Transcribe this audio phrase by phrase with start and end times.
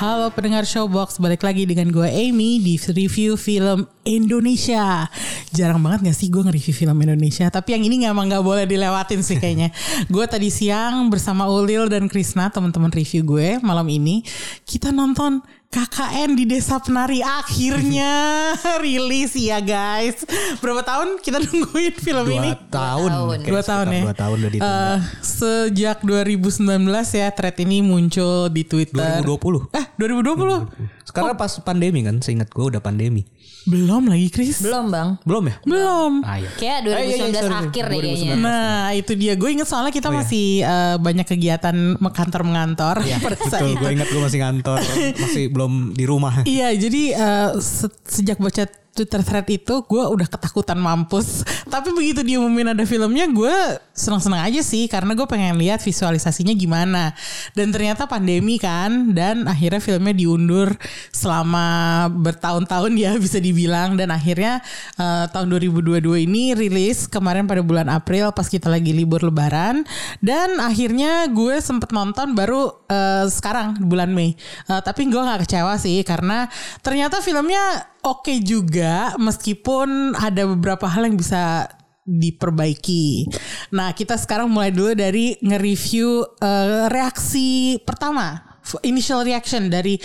[0.00, 5.04] Halo pendengar Showbox, balik lagi dengan gue Amy di review film Indonesia.
[5.52, 9.20] Jarang banget gak sih gue nge-review film Indonesia, tapi yang ini emang gak boleh dilewatin
[9.20, 9.68] sih kayaknya.
[10.08, 14.24] gue tadi siang bersama Ulil dan Krisna, teman-teman review gue malam ini,
[14.64, 18.10] kita nonton KKN di Desa Penari akhirnya
[18.82, 20.26] rilis ya guys.
[20.58, 22.50] Berapa tahun kita nungguin film dua ini?
[22.66, 23.36] tahun tahun.
[23.38, 24.00] Kayak Dua tahun ya.
[24.02, 26.66] dua tahun udah ditunda Eh, sejak 2019
[27.14, 29.22] ya thread ini muncul di Twitter.
[29.22, 30.90] 2020 Eh 2020?
[31.06, 33.26] sekarang pas pandemi kan seingat gue udah pandemi
[33.62, 34.60] Belum lagi Chris.
[34.60, 35.08] Belum bang.
[35.22, 36.12] belum ya Belum.
[36.22, 36.50] ah, iya.
[36.54, 38.00] Kayak Eh, iya, iya, 2019 sorry, akhir deh 2019.
[38.00, 38.34] kayaknya.
[38.38, 40.18] Nah itu dia gue inget soalnya kita Oh, iya.
[40.18, 43.78] masih eh, banyak kegiatan kantor mengantor pada saat betul itu.
[43.78, 44.78] gue ingat gue masih ngantor
[45.14, 50.26] masih belum di rumah Iya jadi eh, se- sejak baca Twitter thread itu gue udah
[50.26, 51.46] ketakutan mampus.
[51.72, 53.54] Tapi begitu dia umumin ada filmnya gue
[53.94, 57.14] seneng-seneng aja sih karena gue pengen lihat visualisasinya gimana.
[57.54, 60.74] Dan ternyata pandemi kan dan akhirnya filmnya diundur
[61.14, 64.58] selama bertahun-tahun ya bisa dibilang dan akhirnya
[64.98, 69.86] eh, tahun 2022 ini rilis kemarin pada bulan April pas kita lagi libur lebaran
[70.18, 74.34] dan akhirnya gue sempet nonton baru eh, sekarang bulan Mei.
[74.66, 76.50] Eh, tapi gue nggak kecewa sih karena
[76.82, 81.68] ternyata filmnya oke juga meskipun ada beberapa hal yang bisa
[82.04, 83.28] diperbaiki.
[83.76, 90.00] Nah, kita sekarang mulai dulu dari nge-review eh, reaksi pertama, initial reaction dari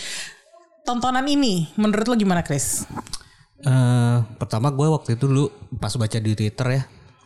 [0.86, 1.66] tontonan ini.
[1.80, 2.86] Menurut lo gimana, Chris?
[3.66, 5.50] Eh, pertama gue waktu itu dulu
[5.82, 6.84] pas baca di twitter ya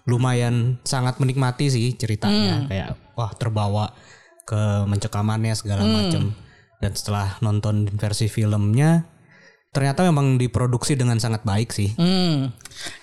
[0.08, 3.92] lumayan sangat menikmati sih ceritanya kayak wah terbawa
[4.47, 6.31] ke mencekamannya segala macem
[6.80, 9.03] dan setelah nonton versi filmnya
[9.70, 12.50] ternyata memang diproduksi dengan sangat baik sih Hmm.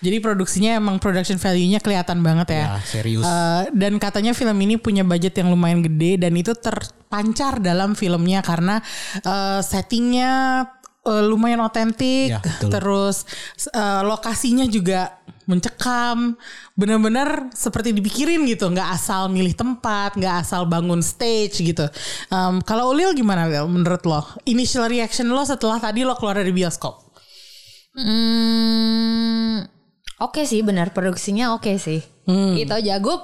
[0.00, 2.64] Jadi produksinya emang production value-nya kelihatan banget ya.
[2.66, 7.60] ya serius Eh, dan katanya film ini punya budget yang lumayan gede dan itu terpancar
[7.60, 8.80] dalam filmnya karena
[9.20, 10.64] eh, settingnya
[11.04, 12.70] eh, lumayan otentik, Ya, betul.
[12.72, 13.28] terus
[13.68, 16.34] eh, lokasinya juga mencekam,
[16.74, 21.86] benar-benar seperti dipikirin gitu, nggak asal milih tempat, nggak asal bangun stage gitu.
[22.34, 24.22] Em, kalau Ulil gimana menurut lo?
[24.44, 27.06] Initial reaction lo setelah tadi lo keluar dari bioskop?
[27.96, 29.64] Hmm,
[30.20, 32.04] oke sih benar produksinya oke sih.
[32.28, 32.58] Hmm.
[32.58, 33.16] Itu aja gue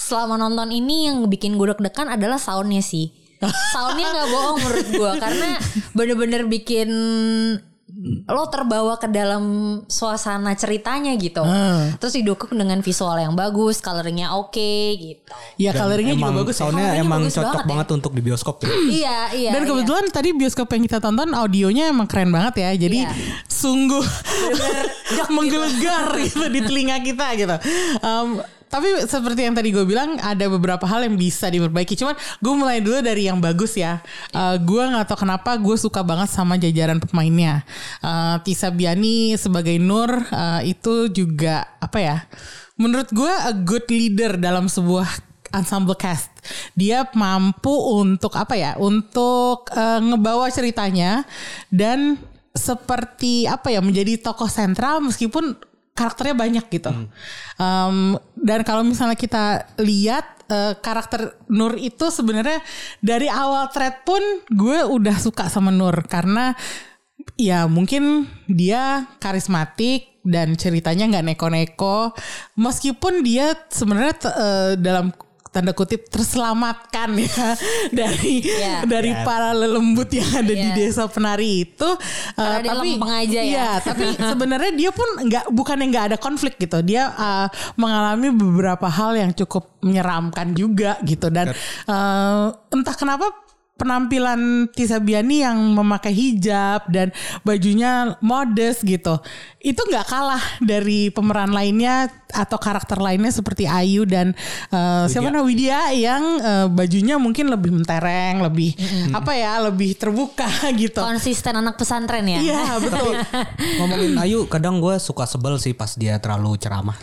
[0.00, 3.14] selama nonton ini yang bikin gue deg-degan adalah soundnya sih.
[3.70, 5.48] Soundnya nggak bohong menurut gue karena
[5.94, 6.90] bener-bener bikin
[8.28, 9.42] lo terbawa ke dalam
[9.88, 11.40] suasana ceritanya gitu.
[11.40, 11.96] Hmm.
[11.96, 15.32] Terus didukung dengan visual yang bagus, coloringnya oke gitu.
[15.56, 16.60] Ya Dan coloringnya juga bagus ya.
[16.62, 17.94] soundnya Soundnya emang bagus cocok banget banget, ya.
[17.96, 18.68] untuk di bioskop ya.
[19.02, 19.50] iya iya.
[19.56, 19.68] Dan iya.
[19.72, 22.70] kebetulan tadi bioskop yang kita tonton audionya emang keren banget ya.
[22.76, 23.10] Jadi Iya.
[23.48, 24.04] sungguh
[25.36, 27.56] menggelegar gitu di telinga kita gitu.
[28.04, 31.96] Um, tapi seperti yang tadi gue bilang ada beberapa hal yang bisa diperbaiki.
[31.96, 34.00] Cuman gue mulai dulu dari yang bagus ya.
[34.32, 37.64] Uh, gue nggak tahu kenapa gue suka banget sama jajaran pemainnya.
[38.04, 42.16] Uh, Tisa Biani sebagai Nur uh, itu juga apa ya?
[42.78, 46.30] Menurut gue a good leader dalam sebuah ensemble cast.
[46.76, 48.76] Dia mampu untuk apa ya?
[48.78, 51.24] Untuk eh, ngebawa ceritanya
[51.72, 52.20] dan
[52.52, 55.54] seperti apa ya menjadi tokoh sentral meskipun
[55.98, 56.94] karakternya banyak gitu.
[57.58, 62.62] Em, dan kalau misalnya kita lihat eh, karakter Nur itu sebenarnya
[63.02, 66.54] dari awal thread pun gue udah suka sama Nur karena
[67.34, 72.12] ya mungkin dia karismatik dan ceritanya nggak neko-neko
[72.54, 75.10] meskipun dia sebenarnya eh, dalam
[75.48, 77.46] tanda kutip terselamatkan ya
[77.98, 78.84] dari Iya.
[78.84, 79.24] dari Ya.
[79.24, 80.76] para lelembut yang ada di Iya.
[80.76, 81.88] desa penari itu
[82.34, 83.44] Karena dia lempeng aja ya.
[83.44, 88.28] iya, tapi sebenarnya dia pun nggak bukan yang nggak ada konflik gitu dia eh, mengalami
[88.30, 93.26] beberapa hal yang cukup menyeramkan juga gitu dan eh, entah kenapa
[93.78, 97.14] penampilan Tisa Biani yang memakai hijab dan
[97.46, 99.22] bajunya modest gitu
[99.62, 104.34] itu nggak kalah dari pemeran lainnya atau karakter lainnya seperti Ayu dan
[104.68, 108.74] eh, siapa namanya Widya yang eh, bajunya mungkin lebih mentereng lebih
[109.14, 110.50] apa ya lebih terbuka
[110.82, 112.40] gitu konsisten anak pesantren ya.
[112.42, 113.14] iya betul
[113.78, 116.98] Ngomongin Ayu kadang gue suka sebel sih pas dia terlalu ceramah.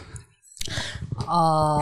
[1.25, 1.79] Oh.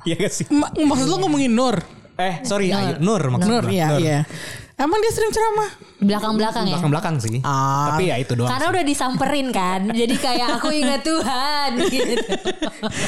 [0.06, 0.46] Iya gak sih?
[0.48, 1.76] Ma- maksud lo ngomongin Nur?
[2.20, 3.52] Eh sorry Ayu Nur maksudnya.
[3.54, 4.18] Nur, iya, iya.
[4.76, 5.68] Emang dia sering ceramah?
[5.98, 6.72] Belakang-belakang ya.
[6.72, 7.36] Belakang-belakang sih.
[7.42, 7.92] Ah.
[7.92, 8.48] Tapi ya itu doang.
[8.48, 9.80] Karena udah disamperin kan.
[9.92, 12.16] Jadi kayak aku ingat Tuhan gitu.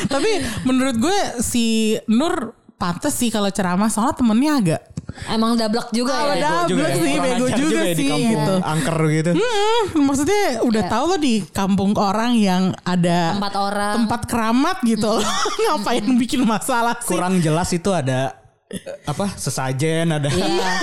[0.04, 0.30] Tapi
[0.62, 1.64] menurut gue si
[2.06, 4.82] Nur pantes sih kalau ceramah soalnya temennya agak
[5.28, 6.64] Emang dablek juga Ah, ya.
[6.64, 8.54] Juga sih, bego juga ya di sih, kampung gitu.
[8.64, 9.30] angker gitu.
[9.36, 13.92] Hmm, maksudnya udah tahu lo di kampung orang yang ada Tempat orang.
[13.94, 15.12] tempat keramat gitu.
[15.62, 17.12] Ngapain bikin masalah sih?
[17.12, 18.40] Kurang jelas itu ada
[19.04, 20.72] apa sesajen ada Iya.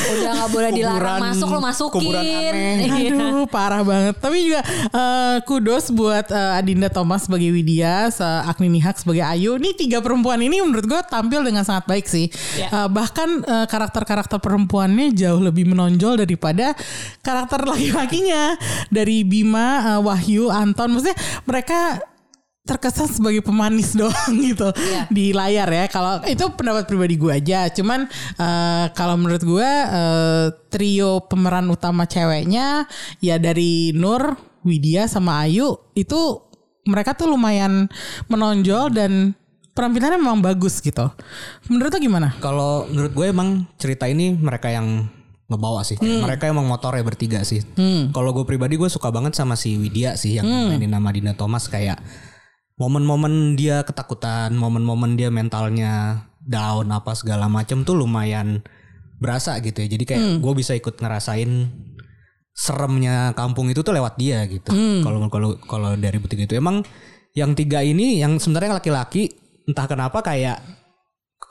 [0.00, 2.00] Udah nggak boleh dilarang Kuburan- masuk lo masukin.
[2.00, 2.74] kuburan aneh.
[2.80, 3.12] Iya.
[3.12, 8.08] Aduh parah banget Tapi juga eh, kudos buat eh, Adinda Thomas sebagai Widya
[8.42, 12.32] Agni Nihak sebagai Ayu Ini tiga perempuan ini menurut gue tampil dengan sangat baik sih
[12.56, 12.72] Ya.
[12.72, 16.72] Eh, Bahkan eh, karakter-karakter perempuannya jauh lebih menonjol daripada
[17.20, 18.56] karakter laki-lakinya
[18.88, 22.00] Dari Bima, eh, Wahyu, Anton Maksudnya mereka
[22.60, 25.08] terkesan sebagai pemanis doang gitu Iya.
[25.08, 25.84] di layar ya.
[25.88, 27.66] Kalau itu pendapat pribadi gue aja.
[27.68, 32.84] Cuman eh, kalau menurut gue eh, trio pemeran utama ceweknya
[33.18, 36.44] ya dari Nur, Widya sama Ayu itu
[36.84, 37.88] mereka tuh lumayan
[38.28, 39.32] menonjol dan
[39.72, 41.08] penampilannya memang bagus gitu.
[41.68, 42.28] Menurut lo gimana?
[42.38, 45.08] Kalau menurut gue emang cerita ini mereka yang
[45.48, 45.96] ngebawa sih.
[45.98, 47.64] Mereka emang motornya bertiga sih.
[48.12, 51.66] Kalau gue pribadi gue suka banget sama si Widya sih yang mainin nama Dina Thomas
[51.66, 51.98] kayak
[52.80, 58.64] momen-momen dia ketakutan, momen-momen dia mentalnya down apa segala macem tuh lumayan
[59.20, 59.88] berasa gitu ya.
[59.92, 61.68] Jadi kayak gue bisa ikut ngerasain
[62.56, 64.72] seremnya kampung itu tuh lewat dia gitu.
[65.04, 66.80] Kalau kalau kalau dari bertiga itu emang
[67.36, 69.28] yang tiga ini yang sebenarnya laki-laki
[69.68, 70.58] entah kenapa kayak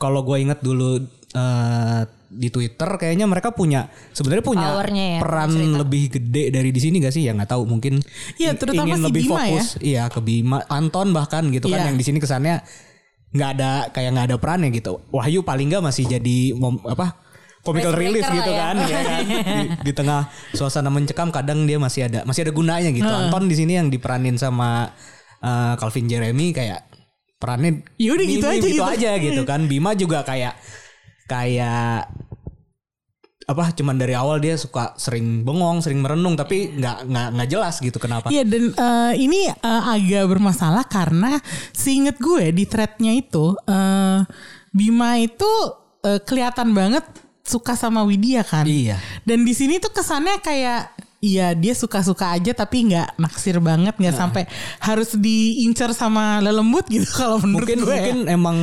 [0.02, 0.98] kalau gue inget dulu
[1.38, 6.78] eh, di Twitter kayaknya mereka punya sebenarnya punya Powernya ya, peran lebih gede dari di
[6.78, 7.98] sini gak sih ya nggak tahu mungkin
[8.38, 11.82] Iya, i- terutama ingin si lebih Bima fokus iya ke Bima Anton bahkan gitu kan
[11.82, 11.88] Iya.
[11.90, 12.62] yang di sini kesannya
[13.30, 17.18] nggak ada kayak nggak ada perannya gitu Wahyu paling nggak masih jadi mom, apa
[17.60, 18.66] comical relief gitu lah ya.
[18.72, 19.22] kan, ya kan?
[19.60, 20.22] Di, di tengah
[20.54, 24.38] suasana mencekam kadang dia masih ada masih ada gunanya gitu Anton di sini yang diperanin
[24.38, 24.90] sama
[25.42, 26.86] eh, Calvin Jeremy kayak
[27.36, 28.84] perannya Yaudah gitu aja gitu gitu.
[28.84, 30.56] aja gitu kan Bima juga kayak
[31.30, 32.10] kayak
[33.50, 37.82] apa cuman dari awal dia suka sering bengong sering merenung tapi nggak nggak nggak jelas
[37.82, 41.42] gitu kenapa Iya dan eh, ini eh, agak bermasalah karena
[41.74, 44.22] seinget gue di threadnya itu eh,
[44.70, 45.50] Bima itu
[46.06, 47.02] eh, kelihatan banget
[47.42, 48.70] suka sama Widya kan.
[48.70, 49.02] Iya.
[49.26, 54.16] Dan di sini tuh kesannya kayak Iya dia suka-suka aja tapi nggak naksir banget nggak
[54.16, 54.48] sampai
[54.80, 57.92] harus diincar sama lelembut gitu kalau menurut mungkin gue.
[57.92, 57.92] ya.
[57.92, 58.58] mungkin emang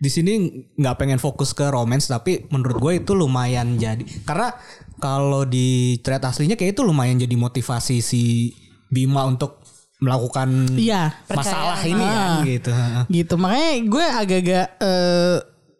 [0.00, 0.32] di sini
[0.74, 4.00] nggak pengen fokus ke romance tapi menurut gue itu lumayan jadi.
[4.24, 4.48] Karena
[4.96, 8.52] kalau di thread aslinya kayak itu lumayan jadi motivasi si
[8.88, 9.60] Bima untuk
[10.00, 11.12] melakukan Iya.
[11.28, 12.40] masalah ini kan Ah.
[12.42, 12.70] gitu.
[13.06, 13.34] Gitu.
[13.36, 15.36] Makanya gue agak-agak eh,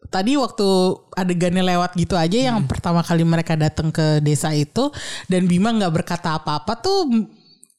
[0.07, 0.69] tadi waktu
[1.15, 4.93] adegannya lewat gitu aja yang pertama kali mereka datang ke desa itu
[5.27, 7.09] dan Bima nggak berkata apa-apa tuh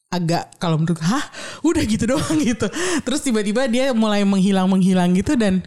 [0.08, 1.24] agak kalau menurut hah?
[1.62, 2.66] Udah gitu doang gitu.
[3.00, 5.62] Terus tiba-tiba dia mulai menghilang menghilang gitu dan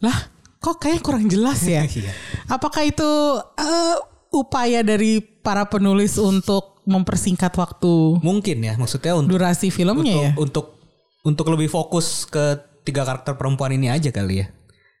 [0.00, 0.16] lah
[0.56, 2.12] kok kayak kurang jelas ya Iya.
[2.46, 3.08] apakah itu
[3.56, 3.96] eh,
[4.30, 10.76] upaya dari para penulis untuk mempersingkat waktu mungkin ya maksudnya untuk durasi filmnya ya untuk
[11.22, 14.48] untuk untuk lebih fokus ke tiga karakter perempuan ini aja kali ya.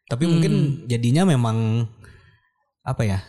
[0.04, 0.30] Tapi Hmm.
[0.30, 0.52] mungkin
[0.84, 1.88] jadinya memang
[2.82, 3.20] apa ya?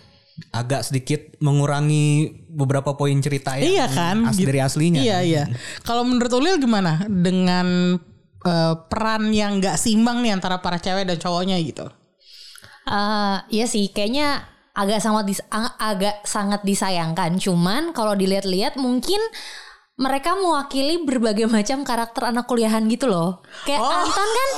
[0.50, 4.50] agak sedikit mengurangi beberapa poin cerita yang Iya kan as- gitu.
[4.50, 5.00] dari aslinya.
[5.00, 5.24] Iya kan.
[5.24, 5.44] iya.
[5.84, 7.96] Kalau menurut Ulil gimana dengan
[8.46, 11.86] eh, peran yang nggak simbang nih antara para cewek dan cowoknya gitu?
[12.88, 14.42] Eh, iya sih, kayaknya
[14.74, 17.38] agak sangat dis- agak sangat disayangkan.
[17.38, 19.22] Cuman kalau dilihat-lihat mungkin
[20.02, 23.46] mereka mewakili berbagai macam karakter anak kuliahan gitu loh.
[23.70, 24.50] Kayak Anton kan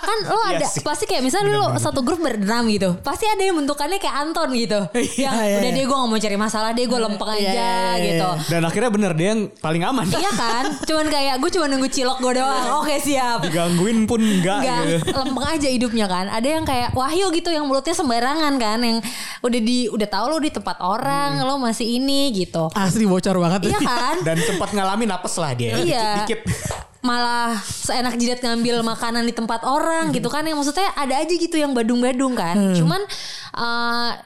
[0.00, 0.80] kan lo Iya ada sih.
[0.80, 2.96] pasti kayak misalnya lo satu grup berenam gitu.
[3.04, 4.80] Pasti ada yang bentukannya kayak Anton gitu.
[5.22, 5.76] yang iya, udah iya.
[5.76, 8.28] dia gue gak mau cari masalah, dia gue lempeng aja iya, iya, gitu.
[8.48, 10.06] Dan akhirnya bener dia yang paling aman.
[10.08, 10.64] Iya kan?
[10.88, 12.66] Cuman kayak gue cuma nunggu cilok gue doang.
[12.80, 13.44] Oke siap.
[13.44, 15.12] Digangguin pun enggak, Enggak, gitu.
[15.20, 16.32] lempeng aja hidupnya kan.
[16.32, 18.98] Ada yang kayak Wahyu gitu yang mulutnya sembarangan kan, yang
[19.44, 22.72] udah di udah tahu lo di tempat orang, lo masih ini gitu.
[22.72, 23.68] Asli bocor banget.
[23.68, 24.16] Iya kan?
[24.26, 25.74] Dan sempat ngalamin apes lah dia.
[25.74, 26.22] Iya.
[26.22, 26.40] Dikit-dikit.
[27.08, 31.54] Malah seenak jidat ngambil makanan di tempat orang gitu kan yang maksudnya ada aja gitu
[31.54, 32.58] yang badung-badung kan.
[32.58, 32.74] Hmm.
[32.74, 33.02] Cuman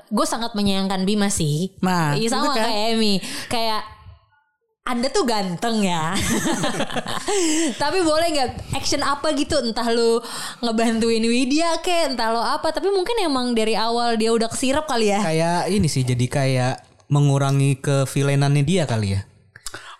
[0.08, 1.72] gue sangat menyayangkan Bima sih.
[1.84, 2.64] Nah, Iya sama kan.
[2.64, 3.20] kayak Emi.
[3.48, 3.84] Kayak
[4.82, 6.10] anda tuh ganteng ya.
[7.82, 10.18] Tapi boleh nggak action apa gitu entah lu
[10.58, 15.14] ngebantuin Widya ke entah lo apa tapi mungkin emang dari awal dia udah kesirap kali
[15.14, 15.22] ya.
[15.22, 16.74] Kayak ini sih jadi kayak
[17.12, 19.22] mengurangi kevilenannya dia kali ya.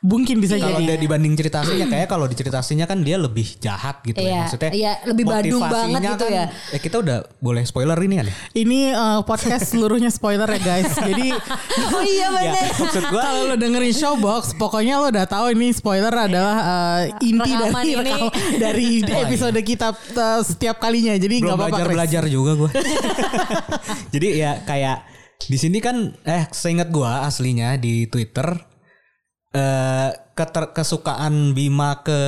[0.02, 0.84] Mungkin bisa Kalau jadi.
[0.84, 4.26] dia dibanding cerita aslinya kayak kalau di cerita aslinya kan dia lebih jahat gitu Iya,
[4.28, 4.40] ya.
[4.42, 6.44] Maksudnya iya, lebih badung motivasinya banget gitu kan- ya.
[6.68, 8.34] Eh kita udah boleh spoiler ini kan ya?
[8.52, 10.90] Ini eh, podcast seluruhnya spoiler ya guys.
[10.92, 11.30] Jadi
[11.94, 12.70] oh iya Ya, bener.
[12.74, 16.56] maksud gua kalau lo dengerin Showbox, pokoknya lo udah tahu ini spoiler adalah
[17.06, 17.94] eh, inti Rekaman dari ini.
[17.96, 18.20] rekam,
[18.58, 21.14] dari episode kita eh, setiap kalinya.
[21.14, 21.70] Jadi nggak apa-apa.
[21.70, 21.94] belajar Chris.
[21.94, 22.70] belajar juga gue.
[24.12, 24.98] Jadi ya kayak
[25.42, 28.71] di sini kan eh seingat gue aslinya di Twitter
[29.52, 32.18] eh keter- kesukaan Bima ke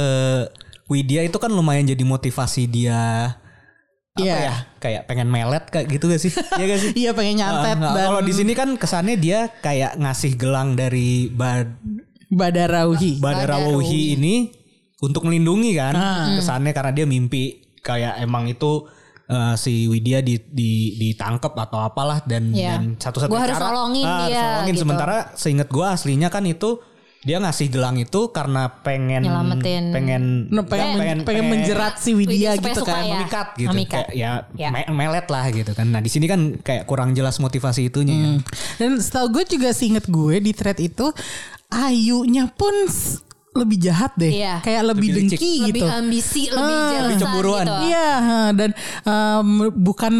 [0.84, 3.32] Widya itu kan lumayan jadi motivasi dia
[4.12, 4.36] apa Iya.
[4.38, 6.30] ya kayak pengen melet kayak gitu gak sih?
[6.54, 6.90] Iya gak sih?
[6.94, 7.94] Iya pengen nyantet Ah, nggak.
[7.94, 11.74] dan Kalau di sini kan kesannya dia kayak ngasih gelang dari Bad
[12.28, 13.18] Badarauhi.
[13.18, 14.52] Badarawuhi ini
[15.00, 16.36] untuk melindungi kan Ah.
[16.36, 17.42] kesannya karena dia mimpi
[17.80, 18.86] kayak emang itu
[19.24, 22.76] eh, si Widya di, di ditangkap atau apalah dan Iya.
[22.76, 24.68] dan satu-satunya Gua harus cara nolongin ah, dia, harus nolongin.
[24.68, 24.82] gitu.
[24.84, 26.76] sementara seingat gua aslinya kan itu
[27.24, 29.90] dia ngasih gelang itu karena pengen Nyelamatin.
[29.90, 33.00] pengen No, pengen, pengen, menjerat si Widya gitu kan.
[33.02, 33.16] ya.
[33.16, 34.04] memikat gitu Memikat.
[34.06, 34.68] kayak ya, Ya.
[34.68, 38.28] me- melet lah gitu kan nah di sini kan kayak kurang jelas motivasi itunya ya.
[38.30, 38.40] Hmm.
[38.76, 41.08] Dan setahu gue juga seinget gue di thread itu
[41.66, 42.70] Ayunya pun
[43.52, 44.30] lebih jahat deh.
[44.30, 44.58] Iya.
[44.60, 45.38] Kayak lebih, Lebih licik.
[45.38, 45.86] dengki lebih gitu.
[45.88, 47.64] ambisi, lebih Ah, lebih cemburuan.
[47.64, 47.74] gitu.
[47.84, 48.10] Iya,
[48.52, 48.70] dan
[49.02, 50.14] um, bukan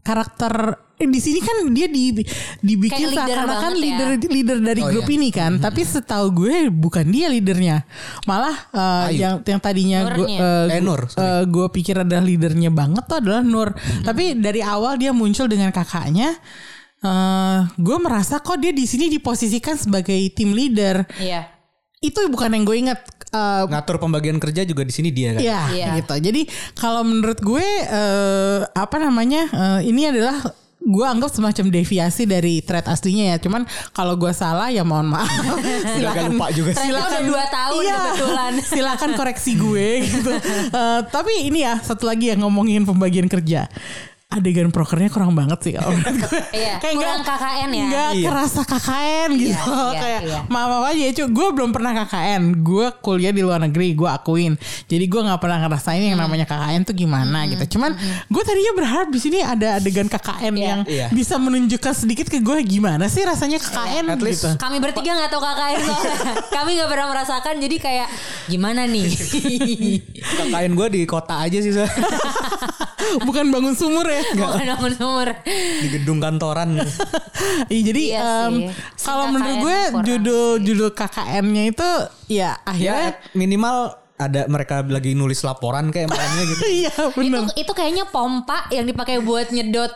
[0.00, 2.22] karakter di sini kan dia di
[2.58, 3.80] dibikin leader seakan-akan ya.
[3.80, 5.16] leader leader dari Oh, grup iya.
[5.16, 7.82] ini kan, tapi setahu gue bukan dia leadernya.
[8.22, 9.18] Malah uh, Ayu.
[9.18, 11.22] yang yang tadinya gue uh, Eh, Nur, sorry.
[11.22, 13.72] uh, gue pikir adalah leadernya banget tuh adalah Nur.
[14.02, 16.36] Tapi dari awal dia muncul dengan kakaknya.
[17.00, 21.02] Uh, gue merasa kok dia di sini diposisikan sebagai tim leader.
[21.16, 21.50] Iya.
[21.98, 23.00] Itu bukan yang gue ingat.
[23.32, 25.86] Uh, ngatur pembagian kerja juga di sini dia kan Iya Iya.
[25.98, 26.14] gitu.
[26.20, 26.42] Jadi
[26.76, 30.36] kalau menurut gue eh, apa namanya eh, ini adalah
[30.82, 33.36] gue anggap semacam deviasi dari thread aslinya ya.
[33.38, 35.30] Cuman kalau gue salah ya mohon maaf.
[36.02, 36.90] Agak lupa juga sih.
[36.90, 37.96] Udah dua tahun Iya.
[37.96, 38.52] kebetulan.
[38.72, 40.30] Silakan koreksi gue gitu.
[40.72, 43.68] Eh, tapi ini ya satu lagi yang ngomongin pembagian kerja.
[44.32, 46.40] Adegan prokernya kurang banget sih kalau menurut gue.
[46.62, 47.84] Iya, Kayak kurang nggak- KKN ya.
[47.84, 48.24] Nggak Iya.
[48.24, 49.72] kerasa KKN gitu.
[49.72, 50.38] iya, Kayak iya.
[50.46, 51.26] maaf maaf aja ya.
[51.26, 52.42] Gue belum pernah KKN.
[52.58, 53.92] Gue kuliah di luar negeri.
[53.92, 54.56] Gue akuin.
[54.84, 56.24] Jadi gue nggak pernah ngerasain yang Hmm.
[56.24, 57.76] namanya KKN tuh gimana gitu.
[57.76, 57.92] Cuman
[58.24, 60.64] gue tadinya berharap di sini ada adegan KKN Iya.
[60.64, 61.06] yang Iya.
[61.10, 64.56] bisa menunjukkan sedikit ke gue gimana sih rasanya KKN At least- gitu.
[64.56, 66.32] Kami bertiga nggak tahu KKN soalnya.
[66.56, 68.08] Kami nggak pernah merasakan jadi kayak
[68.46, 69.08] gimana nih?
[70.14, 71.72] KKN gue di kota aja sih.
[73.20, 74.21] Bukan bangun sumur ya.
[74.32, 75.28] Bukan bangun sumur.
[75.78, 76.78] di gedung kantoran
[77.68, 78.66] Iya, jadi Iya em, sih.
[78.98, 81.90] kalau menurut gue judul judul KKN-nya itu
[82.28, 83.76] ya akhirnya ya minimal
[84.14, 87.50] ada mereka lagi nulis laporan kayak makanya gitu iya itu benar.
[87.52, 89.90] itu kayaknya pompa yang dipakai buat nyedot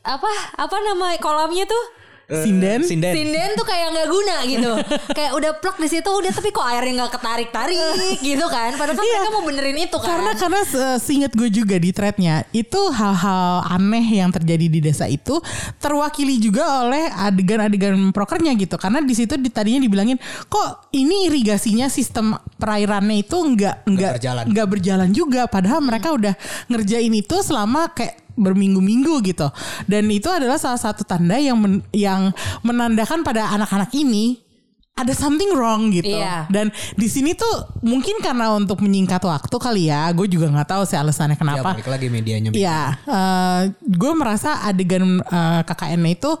[0.00, 1.84] apa apa nama kolamnya tuh
[2.30, 2.80] Sinden?
[2.80, 4.72] sinden sinden tuh kayak nggak guna gitu
[5.18, 7.78] kayak udah plug di situ udah tapi kok airnya nggak ketarik tarik
[8.22, 9.14] gitu kan padahal kan Iya.
[9.16, 13.66] mereka mau benerin itu kan Karena karena se- seingat gue juga di threadnya itu hal-hal
[13.66, 15.42] aneh yang terjadi di desa itu
[15.76, 18.76] terwakili juga oleh adegan-adegan prokernya gitu.
[18.76, 24.44] Karena di situ di- tadinya dibilangin kok ini irigasinya sistem perairannya itu nggak nggak berjalan.
[24.46, 25.42] nggak berjalan juga.
[25.46, 26.34] Padahal mereka udah
[26.68, 29.52] ngerjain itu selama kayak berminggu-minggu gitu.
[29.84, 32.32] Dan itu adalah salah satu tanda yang men- yang
[32.64, 34.40] menandakan pada anak-anak ini
[34.96, 36.12] ada something wrong gitu.
[36.12, 36.44] Iya.
[36.52, 37.48] Dan di sini tuh
[37.80, 41.72] mungkin karena untuk menyingkat waktu kali ya, gue juga nggak tahu sih alasannya ya kenapa.
[41.72, 46.36] balik lagi medianya Iya, eh, gue merasa adegan eh, KKN itu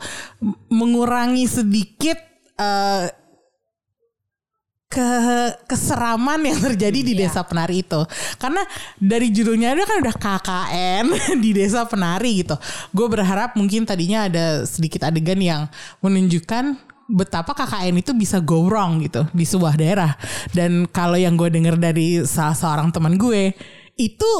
[0.68, 2.20] mengurangi sedikit
[2.60, 3.04] eh,
[4.90, 5.06] ke
[5.70, 7.30] keseraman yang terjadi di Iya.
[7.30, 8.02] desa penari itu.
[8.42, 8.58] Karena
[8.98, 11.06] dari judulnya itu kan udah KKN
[11.46, 12.58] di desa penari gitu.
[12.90, 15.70] Gue berharap mungkin tadinya ada sedikit adegan yang
[16.02, 16.74] menunjukkan
[17.06, 20.18] betapa KKN itu bisa go wrong gitu di sebuah daerah.
[20.50, 23.54] Dan kalau yang gue dengar dari salah seorang teman gue
[23.94, 24.30] itu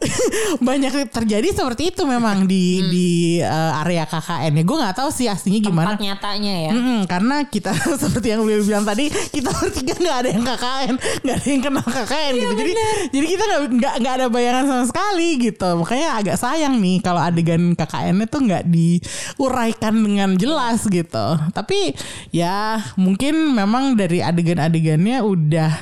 [0.68, 3.08] banyak terjadi seperti itu memang di di
[3.40, 4.62] eh, area KKN ya.
[4.64, 5.94] Gue nggak tahu sih aslinya gimana.
[5.94, 6.72] tempat nyatanya ya.
[6.72, 11.36] Mm-mm, karena kita seperti yang beliau bilang tadi kita bertiga nggak ada yang KKN nggak
[11.36, 12.54] ada yang kenal KKN gitu.
[12.56, 12.72] Jadi
[13.12, 15.68] jadi kita nggak nggak nggak ada bayangan sama sekali gitu.
[15.76, 21.26] Makanya agak sayang nih kalau adegan KKN itu nggak diuraikan dengan jelas gitu.
[21.52, 21.92] Tapi
[22.32, 25.72] ya mungkin memang dari adegan-adegannya udah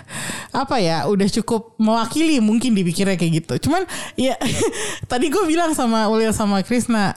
[0.49, 3.69] apa ya udah cukup mewakili mungkin dipikirnya kayak gitu.
[3.69, 4.39] Cuman ya
[5.11, 7.17] tadi gue bilang sama Ulil sama Krisna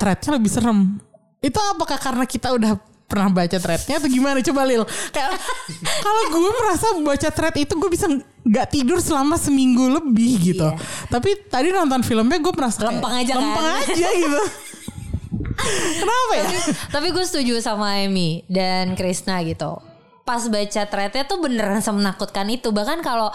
[0.00, 0.96] threadnya lebih serem.
[1.40, 2.76] Itu apakah karena kita udah
[3.10, 4.38] pernah baca threadnya atau gimana?
[4.40, 4.86] Coba Lil.
[5.10, 5.34] Kayak
[6.04, 8.06] kalau gue merasa baca thread itu gue bisa
[8.40, 10.64] nggak tidur selama seminggu lebih gitu.
[10.64, 10.80] Iya.
[11.12, 13.42] tapi tadi nonton filmnya gue merasa Lempeng aja kan?
[13.44, 14.40] lempeng aja gitu.
[16.00, 16.44] Kenapa ya?
[16.88, 19.76] Tapi gue setuju sama Emi dan Krisna gitu.
[20.24, 22.72] Pas baca threadnya tuh beneran semenakutkan itu.
[22.72, 23.28] Bahkan kalau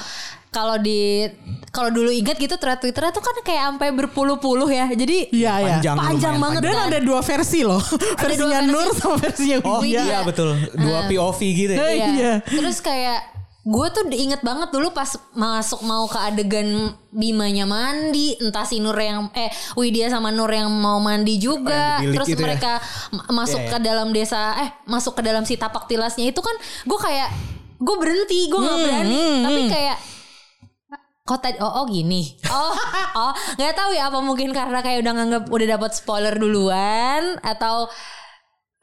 [0.55, 1.27] kalau di
[1.67, 5.75] kalau dulu ingat gitu thread twitternya tuh kan kayak sampai berpuluh-puluh ya jadi Iya ya.
[5.75, 6.87] Panjang, Panjang lumayan banget Dan kan?
[6.87, 7.83] ada dua versi loh.
[8.15, 8.71] Versinya versi.
[8.71, 10.01] Nur sama versinya Oh Widya.
[10.01, 10.55] iya betul.
[10.73, 11.83] Dua POV gitu ya.
[11.83, 12.33] Eh, iya.
[12.41, 13.19] Terus kayak
[13.65, 16.69] gue tuh inget banget dulu pas masuk mau ke adegan
[17.09, 21.99] Bimanya mandi, entah si Nur yang eh Widya sama Nur yang mau mandi juga.
[21.99, 22.45] Oh, Terus itu ya?
[22.45, 26.39] mereka ma- masuk Iya, ke dalam desa eh masuk ke dalam si tapak tilasnya itu
[26.39, 27.29] kan gue kayak
[27.75, 29.23] gue berhenti, gue nggak Hmm, berani.
[29.43, 29.97] Tapi kayak
[31.25, 32.37] kok tadi oh, oh gini.
[32.53, 32.73] Oh
[33.25, 37.89] oh nggak tahu ya apa mungkin karena kayak udah nganggap udah dapat spoiler duluan atau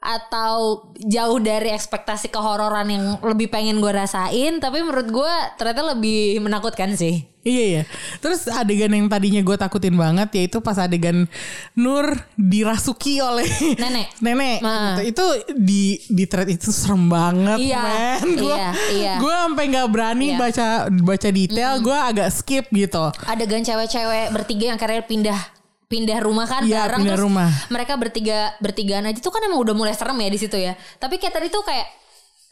[0.03, 6.43] atau jauh dari ekspektasi kehororan yang lebih pengen gue rasain tapi menurut gue ternyata lebih
[6.43, 7.83] menakutkan sih Iya iya.
[8.17, 11.27] Terus adegan yang tadinya gue takutin banget yaitu pas adegan
[11.73, 13.43] Nur dirasuki oleh
[13.75, 14.15] Nenek.
[14.25, 14.57] Nenek.
[14.59, 14.95] Ma.
[14.97, 15.11] Gitu.
[15.11, 18.27] Itu di di thread itu serem banget, Iya, men.
[18.33, 19.13] Gue iya, iya.
[19.19, 20.39] gue sampai nggak berani Iya.
[20.39, 21.73] baca baca detail.
[21.79, 23.11] Gue agak skip gitu.
[23.25, 25.39] adegan cewek-cewek bertiga yang akhirnya pindah
[25.85, 27.49] pindah rumah kan Iya, bareng pindah terus rumah.
[27.67, 31.21] mereka bertiga bertigaan aja tuh kan emang udah mulai serem ya di situ ya tapi
[31.21, 31.85] kayak tadi tuh kayak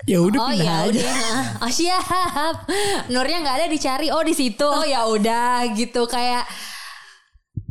[0.03, 0.89] Ya udah oh pindah ya aja.
[0.89, 1.15] udah.
[1.63, 2.55] Oh siap.
[3.07, 4.07] Nurnya nggak ada dicari.
[4.09, 4.65] Oh di situ.
[4.65, 6.05] Oh ya udah gitu.
[6.05, 6.45] Kayak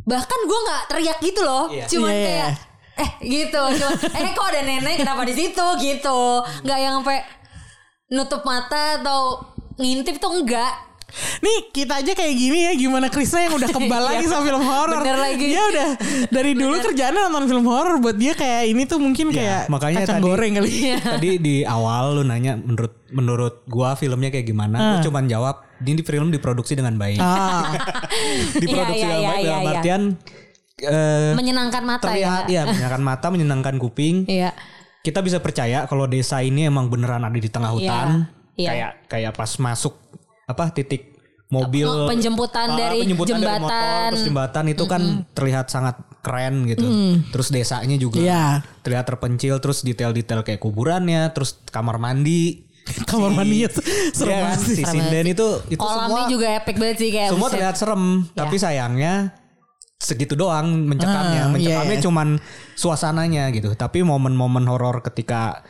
[0.01, 1.67] bahkan gue nggak teriak gitu loh.
[1.67, 2.25] Cuman Iya, iya.
[2.25, 2.49] kayak
[2.97, 3.61] eh gitu.
[3.79, 5.65] Cuman eh kok ada nenek kenapa di situ?
[5.77, 6.19] Gitu.
[6.63, 7.19] Nggak yang sampai
[8.09, 9.39] nutup mata atau
[9.75, 10.71] ngintip tuh enggak
[11.39, 14.99] Nih kita aja kayak gini ya gimana Krisna yang udah kebal lagi sama film horor.
[14.99, 15.45] Bener lagi.
[15.47, 15.87] Dia udah
[16.27, 20.03] dari dulu kerjaannya nonton film horor buat dia kayak ini tuh mungkin kayak Ya, makanya
[20.03, 20.71] kacang tadi- goreng kali.
[21.17, 24.77] Tadi di awal lu nanya menurut menurut gua filmnya kayak gimana?
[24.77, 27.19] Gua cuman jawab ini di film diproduksi dengan baik.
[27.19, 27.75] Ah.
[28.61, 29.71] diproduksi Iya, iya, dengan iya, baik iya, dalam iya.
[29.73, 30.01] artian
[30.81, 34.25] eh, menyenangkan mata terlihat ya ya menyenangkan mata, menyenangkan kuping.
[34.25, 34.55] Iya.
[35.01, 38.29] Kita bisa percaya kalau desa ini emang beneran ada di tengah hutan.
[38.53, 38.69] Iya.
[38.69, 39.97] Kayak kayak pas masuk
[40.51, 41.15] apa titik
[41.47, 44.07] mobil penjemputan Ah, dari penjemputan dari motor, jembatan.
[44.07, 46.87] terus jembatan itu kan terlihat sangat keren gitu.
[47.27, 48.45] Terus desanya juga Iya.
[48.81, 52.67] terlihat terpencil terus detail-detail kayak kuburannya, terus kamar mandi.
[53.05, 53.69] Kamar mandinya
[54.09, 54.45] serem Iya kan?
[54.49, 54.75] banget sih.
[54.75, 58.03] Si sinden itu itu Kolamnya semua juga epic banget sih kayak semua terlihat serem,
[58.33, 59.13] tapi sayangnya
[60.01, 61.45] segitu doang mencekamnya.
[61.45, 62.03] Ah, mencekamnya iya.
[62.03, 62.27] cuman
[62.73, 63.77] suasananya gitu.
[63.77, 65.61] Tapi momen-momen horor ketika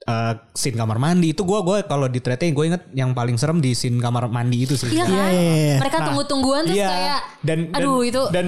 [0.00, 3.60] eh, scene kamar mandi itu gua gua kalau di threadnya gue inget yang paling serem
[3.60, 4.88] di scene kamar mandi itu sih.
[4.88, 5.12] Iya kan?
[5.12, 5.76] Iya, iya, iya.
[5.78, 6.88] Mereka tunggu-tungguan terus Iya.
[6.88, 8.46] kayak dan, aduh dan, itu dan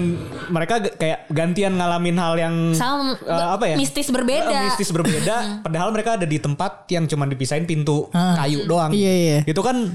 [0.49, 4.49] mereka kayak gantian ngalamin hal yang Sama, eh, apa ya mistis berbeda.
[4.49, 5.35] Eh, mistis berbeda
[5.65, 9.39] padahal mereka ada di tempat yang cuma dipisahin pintu kayu doang Iya, iya.
[9.45, 9.93] itu kan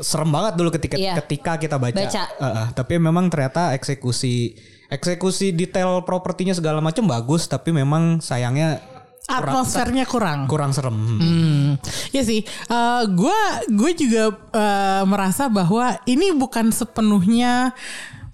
[0.00, 1.12] serem banget dulu ketika Iya.
[1.20, 2.22] ketika kita baca, Baca.
[2.24, 4.56] Eh, eh, tapi memang ternyata eksekusi
[4.90, 8.82] eksekusi detail propertinya segala macam bagus tapi memang sayangnya
[9.30, 10.50] Atmosfernya kurang.
[10.50, 11.68] kurang serem Hmm,
[12.10, 12.42] ya sih.
[13.14, 13.38] Gue
[13.70, 17.70] gue juga eh, merasa bahwa ini bukan sepenuhnya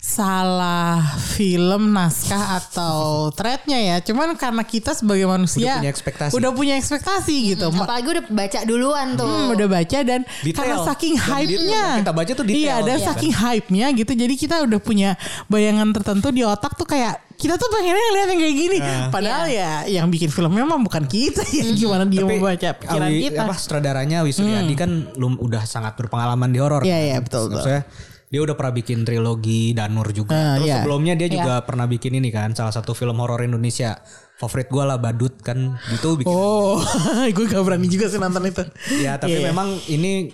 [0.06, 1.02] salah
[1.34, 3.96] film naskah atau threadnya ya.
[3.98, 6.32] Cuman karena kita sebagai manusia Udah punya ekspektasi.
[6.32, 7.66] udah punya ekspektasi gitu.
[7.68, 9.26] Ma- Apalagi udah baca duluan tuh.
[9.26, 10.54] Hmm, udah baca dan Detail.
[10.54, 11.84] karena saking Dan hype-nya.
[12.00, 12.62] kita baca tuh detail.
[12.62, 13.06] Iya, dan Iya.
[13.10, 14.12] saking hype-nya gitu.
[14.14, 15.10] Jadi kita udah punya
[15.46, 18.78] bayangan tertentu di otak tuh kayak kita tuh pengennya lihat yang kayak gini.
[18.78, 19.10] Nah.
[19.10, 21.66] Padahal ya yang bikin filmnya memang bukan kita ya.
[21.74, 23.42] Gimana dia Tapi membaca pikiran Awi- kita.
[23.42, 26.80] apa sutradaranya Awi Suryadi kan lum, udah sangat berpengalaman di horor.
[26.80, 27.02] Iya, kan.
[27.02, 27.58] iya, betul, betul.
[27.58, 27.82] Maksudnya
[28.26, 30.34] dia udah pernah bikin trilogi Danur juga.
[30.34, 30.76] Ah, Terus iya.
[30.82, 33.98] sebelumnya dia juga pernah bikin ini kan salah satu film horor Indonesia.
[34.36, 36.28] Favorit gue lah Badut kan gitu bikin.
[36.28, 36.76] Oh,
[37.36, 38.66] gue gak berani juga sih nonton itu.
[39.00, 39.48] Ya tapi Iya, iya.
[39.48, 40.28] memang ini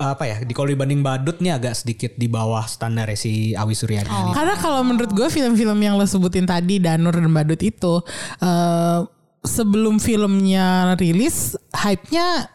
[0.00, 4.08] apa ya di kalau dibanding Badut nih agak sedikit di bawah standar si Awi Suryadi.
[4.08, 4.18] Oh.
[4.26, 4.30] ini.
[4.32, 8.00] Karena kalau menurut gue film-film yang lo sebutin tadi Danur dan Badut itu
[8.40, 9.00] eh,
[9.42, 12.46] sebelum filmnya rilis hype-nya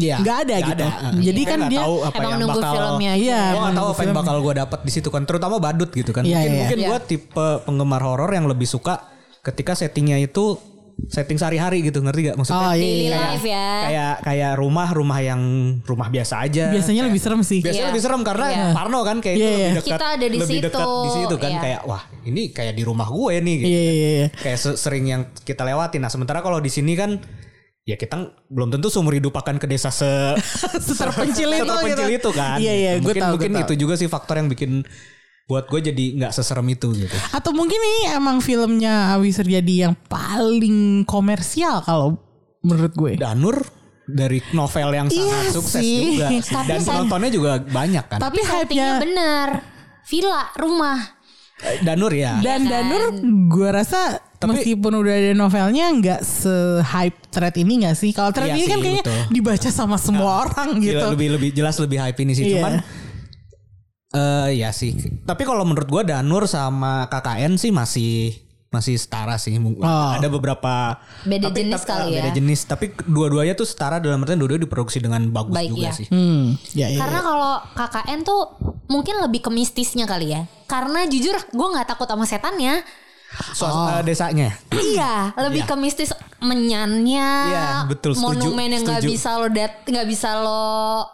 [0.00, 0.82] Iya, nggak ada nggak gitu.
[0.82, 1.08] ada.
[1.20, 3.12] Jadi Kita kan nggak dia tahu apa emang yang nunggu bakal filmnya.
[3.12, 5.90] Iya, gue gak tahu nunggu apa yang bakal gue dapat di situ kan terutama badut
[5.90, 6.58] gitu kan Iya, mungkin iya.
[6.58, 6.88] mungkin Iya.
[6.88, 8.94] gue tipe penggemar horor yang lebih suka
[9.40, 10.56] ketika settingnya itu
[11.02, 13.16] setting sehari-hari gitu ngerti gak maksudnya Oh, iya, Daily iya.
[13.24, 13.68] life ya.
[13.82, 15.40] kayak kayak rumah rumah yang
[15.82, 17.58] rumah biasa aja biasanya lebih serem sih.
[17.58, 17.90] biasanya Iya.
[17.90, 18.64] lebih serem karena Iya.
[18.70, 19.72] Parno kan kayak itu Iya, lebih iya.
[19.74, 20.66] dekat Kita ada di lebih situ.
[20.68, 21.60] dekat di situ kan Iya.
[21.62, 23.70] kayak wah ini kayak di rumah gue nih gitu.
[23.70, 24.28] Iya, iya, iya.
[24.34, 27.16] kayak se- sering yang kita lewatin nah sementara kalau di sini kan
[27.90, 30.06] ya kita belum tentu seumur hidup akan ke desa se
[30.86, 32.18] Seterpencil itu seterpencil gitu.
[32.22, 34.86] itu kan Iya, iya, gue mungkin tahu, mungkin gue itu juga sih faktor yang bikin
[35.44, 39.98] buat gue jadi nggak seserem itu gitu Atau mungkin ini emang filmnya Awi Suryadi yang
[40.06, 42.14] paling komersial kalau
[42.62, 43.12] menurut gue.
[43.18, 43.58] Danur
[44.06, 46.14] dari novel yang sangat Iya sukses sih.
[46.14, 49.48] juga Tapi dan penontonnya juga banyak kan Tapi hype-nya bener.
[50.06, 50.98] Villa, rumah.
[51.84, 52.40] Danur ya.
[52.40, 53.16] Dan Danur
[53.48, 58.10] gue rasa meskipun udah ada novelnya nggak se-hype thread ini nggak sih?
[58.16, 59.20] Kalau thread Iya ini kan sih, kayaknya betul.
[59.32, 60.96] dibaca sama semua orang gitu.
[60.96, 62.44] Gila, lebih lebih jelas lebih hype ini sih.
[62.48, 62.54] Iya.
[62.56, 62.74] Cuman
[64.10, 64.96] eh ya sih.
[65.28, 69.50] Tapi kalau menurut gua Danur sama KKN sih masih masih setara sih.
[69.58, 70.10] Oh.
[70.14, 72.22] Ada beberapa Beda jenis kali ya.
[72.22, 75.92] Beda jenis, tapi dua-duanya tuh setara dalam artian dua-duanya diproduksi dengan bagus Baik, juga iya.
[75.92, 76.06] sih.
[76.06, 77.26] Hmm, ya, ya, Karena ya.
[77.26, 78.40] kalau KKN tuh
[78.86, 80.46] mungkin lebih ke mistisnya kali ya.
[80.70, 82.86] Karena jujur gue nggak takut sama setannya.
[83.30, 83.88] Suas- Oh.
[83.88, 84.50] eh, desanya.
[84.70, 90.02] Iya, lebih ke mistis menyannya, Iya, betul, setuju, monumen yang nggak bisa lo dat, nggak
[90.04, 90.66] bisa lo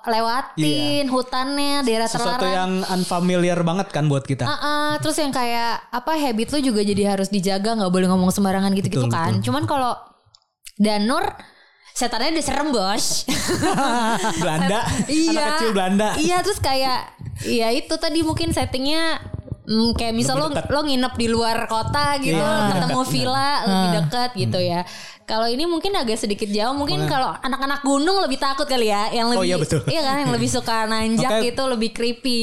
[0.03, 2.81] lewatin, hutannya, daerah Sesuatu terlarang.
[2.81, 4.43] yang unfamiliar banget kan buat kita.
[4.43, 8.31] Ah, ah, terus yang kayak apa habit lo juga jadi harus dijaga, nggak boleh ngomong
[8.31, 9.33] sembarangan gitu-gitu Betul, kan.
[9.41, 9.93] Cuman kalau
[10.75, 11.25] Danur
[11.93, 13.25] setannya udah serem bos.
[14.43, 15.31] Belanda, iya.
[15.33, 16.09] anak kecil Belanda.
[16.17, 17.01] Iya terus kayak
[17.43, 19.26] iya itu tadi mungkin settingnya
[19.67, 23.13] hmm, kayak misal lo lo nginep di luar kota gitu Iya, ketemu dekat.
[23.13, 24.71] villa lebih dekat gitu Hmm.
[24.73, 24.81] ya.
[25.23, 29.27] Kalau ini mungkin agak sedikit jauh mungkin kalau anak-anak gunung lebih takut kali ya yang
[29.29, 29.83] lebih Oh, iya, betul.
[29.83, 32.43] kan yang lebih suka nanjak Makanya- gitu lebih creepy.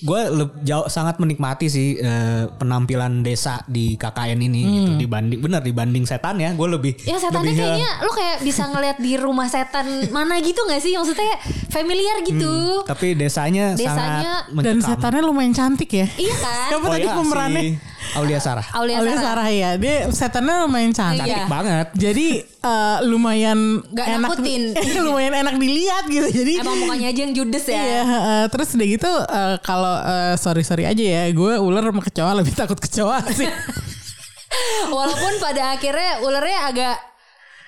[0.00, 0.20] Gue
[0.62, 6.36] jauh sangat menikmati sih eh, penampilan desa di KKN ini gitu dibanding bener dibanding setan
[6.36, 9.86] ya gue lebih Ya setannya lebih, eh, kayaknya lo kayak bisa ngeliat di rumah setan
[10.08, 10.92] mana gitu gak sih?
[10.92, 11.36] Maksudnya
[11.68, 12.80] familiar gitu.
[12.82, 14.88] tapi desanya, Desanya- sangat Dan mencekam.
[14.90, 16.06] setannya lumayan cantik ya.
[16.10, 16.68] Iya kan?
[16.70, 17.62] Siapa tadi iya, pemerannya?
[17.62, 17.68] si
[18.16, 19.44] Aulia Sarah Aulia Oleh Sarah.
[19.44, 19.70] Sarah ya.
[19.78, 21.24] Dia setannya lumayan cantik.
[21.24, 21.46] Iya.
[21.46, 23.58] cantik banget Jadi eh, lumayan
[23.92, 24.62] Gak enak nakutin.
[25.06, 26.28] lumayan enak dilihat gitu.
[26.30, 27.80] Jadi Emang mukanya aja yang judes ya.
[27.80, 32.02] Iya, eh, terus udah gitu eh, kalau eh, sorry sorry aja ya, gue ular sama
[32.02, 33.48] kecoa lebih takut kecoa sih.
[34.96, 36.96] Walaupun pada akhirnya ularnya agak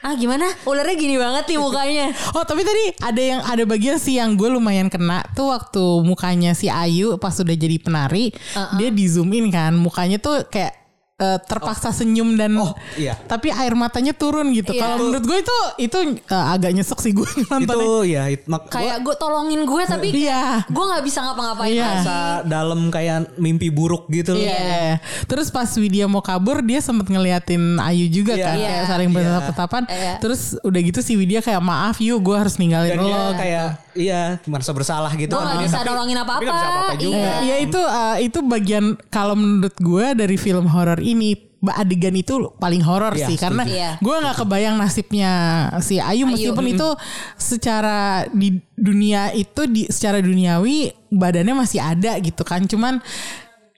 [0.02, 0.50] ah gimana?
[0.66, 2.06] Ularnya gini banget nih mukanya.
[2.36, 6.58] oh tapi tadi ada yang ada bagian sih yang gue lumayan kena tuh waktu mukanya
[6.58, 8.34] si Ayu pas udah jadi penari,
[8.76, 10.81] dia di zoom in kan, mukanya tuh kayak
[11.22, 13.14] eh, terpaksa senyum dan Oh, iya.
[13.16, 14.70] tapi air matanya turun gitu.
[14.70, 14.82] Iya.
[14.82, 17.70] Kalau menurut gue itu itu eh, agak nyesek sih gue nontonnya.
[17.70, 20.66] itu ya it, mak, gua Kayak gue tolongin gue tapi Iya.
[20.66, 21.86] gue nggak bisa ngapa-ngapain Iya.
[21.88, 24.42] rasa dalam kayak mimpi buruk gitu loh.
[24.42, 24.98] Iya.
[25.24, 28.44] Terus pas Widya mau kabur dia sempet ngeliatin Ayu juga Iya.
[28.44, 28.68] kan Iya.
[28.68, 29.82] kayak saling bertatap-tatapan.
[29.86, 30.14] Iya.
[30.18, 33.24] Terus udah gitu si Widya kayak maaf yuk gue harus ninggalin dan lo.
[33.34, 36.42] kayak iya merasa bersalah gitu Gue Dia bisa tapi- nolongin tapi apa-apa.
[36.42, 37.34] nggak bisa apa-apa juga Iya.
[37.42, 42.82] Ya itu uh, itu bagian kalau menurut gue dari film horor ini adegan itu paling
[42.82, 43.62] horor Iya, sih karena.
[43.62, 43.90] Iya.
[43.96, 45.32] gue nggak kebayang nasibnya
[45.78, 46.88] si Ayu meskipun itu
[47.36, 52.98] secara di dunia itu di secara duniawi badannya masih ada gitu kan cuman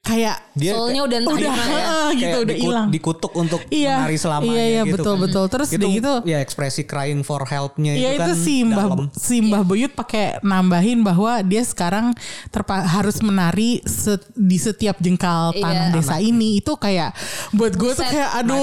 [0.04, 1.88] kayak dia Soulnya udah entah udah gimana ya.
[2.20, 5.22] gitu udah dikut- hilang dikutuk untuk Iya, menari selamanya iya, iya, gitu betul, kan.
[5.24, 5.44] betul.
[5.48, 9.06] Terus udah gitu, ya ekspresi crying for helpnya Iya itu itu kan si Mbah dalam.
[9.10, 12.12] si Mbah Buyut pakai nambahin bahwa dia sekarang
[12.48, 15.64] terpa- harus menari se- di setiap jengkal Iya.
[15.64, 17.16] tanah desa ini itu kayak
[17.50, 18.60] buat gue tuh kayak aduh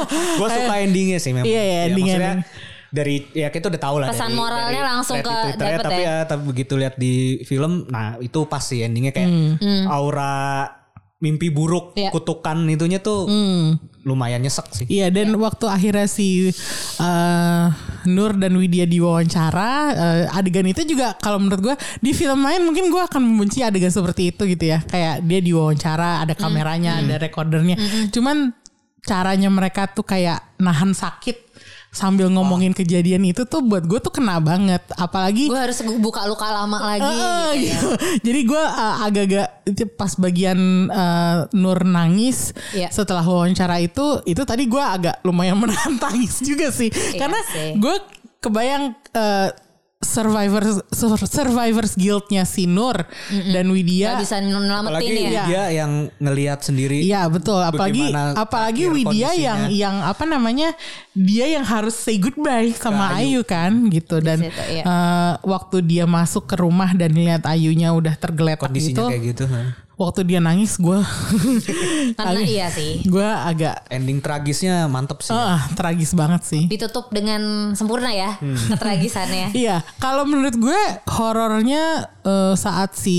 [0.38, 2.72] gue suka endingnya sih memang Iya, iya, Ya, ending- maksudnya ending.
[2.94, 6.06] Dari ya kita udah tahu lah Pesan dari, moralnya dari langsung ke Twitternya, tapi ya.
[6.06, 9.84] ya tapi begitu lihat di film nah itu pas sih endingnya kayak Hmm.
[9.90, 10.70] aura
[11.18, 12.12] mimpi buruk Iya.
[12.12, 13.24] kutukan itunya tuh
[14.04, 14.84] lumayan nyesek sih.
[14.86, 16.52] Iya dan waktu akhirnya si
[17.00, 17.66] eh,
[18.04, 22.92] Nur dan Widya diwawancara eh, adegan itu juga kalau menurut gue di film lain mungkin
[22.92, 24.84] gue akan membenci adegan seperti itu gitu ya.
[24.84, 27.80] Kayak dia diwawancara ada kameranya ada recordernya
[28.12, 28.52] cuman
[29.00, 31.43] caranya mereka tuh kayak nahan sakit
[31.94, 36.50] sambil ngomongin kejadian itu tuh buat gue tuh kena banget apalagi Gue harus buka luka
[36.50, 37.06] lama lagi.
[37.06, 37.54] Eh, gitu ya.
[37.70, 37.88] gitu.
[38.26, 39.48] Jadi gue uh, agak-agak
[39.94, 40.58] pas bagian
[40.90, 42.90] uh, Nur nangis Iya.
[42.90, 47.78] setelah wawancara itu, itu tadi gue agak lumayan menahan tangis juga sih, karena sih.
[47.78, 47.94] gue
[48.40, 49.48] kebayang uh,
[50.04, 53.02] survivors sur- survivors guildnya si Nur
[53.50, 54.10] dan Gak Widya.
[54.20, 55.44] bisa nyelamatin apalagi ya.
[55.44, 59.40] dia yang ngelihat sendiri Iya betul, apalagi Bagaimana apalagi Widya kondisinya.
[59.40, 60.68] yang yang apa namanya
[61.10, 63.40] dia yang harus say goodbye sama Ayu.
[63.40, 64.82] Ayu kan gitu dan situ, iya.
[64.84, 69.44] eh, waktu dia masuk ke rumah dan lihat Ayunya udah tergeletak gitu, kondisinya kayak gitu.
[69.94, 70.98] Waktu dia nangis gue
[72.18, 73.02] Karena iya sih.
[73.02, 78.34] gue agak ending tragisnya mantep sih ah tragis banget sih Ditutup dengan sempurna ya
[78.70, 79.54] ketragisannya.
[79.54, 83.18] iya kalau menurut gue horornya eh, saat si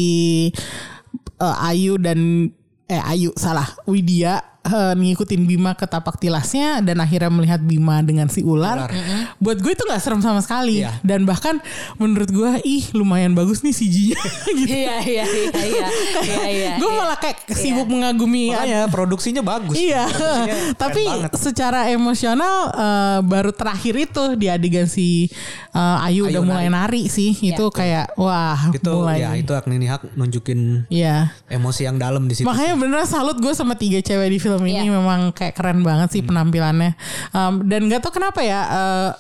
[1.37, 2.51] eh, Ayu dan
[2.85, 8.27] eh Ayu salah Widya eh, ngikutin Bima ke tapak tilasnya dan akhirnya melihat Bima dengan
[8.27, 8.89] si ular.
[9.37, 10.81] Buat gue itu nggak serem sama sekali.
[10.81, 10.97] Iya.
[10.99, 11.61] Dan bahkan
[11.95, 14.21] menurut gue ih lumayan bagus nih CG-nya
[14.59, 14.73] gitu.
[14.73, 15.87] Iya iya iya iya.
[16.21, 16.73] Iya iya.
[16.75, 19.75] gue malah kayak sibuk mengagumi Makanya produksinya bagus.
[19.75, 21.31] Iya, Produksinya tapi banget.
[21.35, 25.29] secara emosional eh, baru terakhir itu di adegan si
[25.71, 29.21] eh, Ayu, udah Ayu mulai nari, sih, itu kayak wah itu mulai.
[29.21, 31.35] ya itu Agni Hak nunjukin Iya.
[31.45, 32.47] emosi yang dalam di situ.
[32.47, 34.93] Makanya bener salut gue sama tiga cewek di film ini Iya.
[34.93, 36.95] memang kayak keren banget sih penampilannya.
[37.31, 39.11] Um, dan gak tau kenapa ya eh,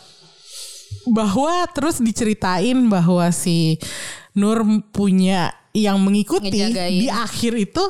[1.05, 3.77] bahwa terus diceritain bahwa si
[4.33, 6.91] Nur punya yang mengikuti Ngejagain.
[6.91, 7.83] di akhir itu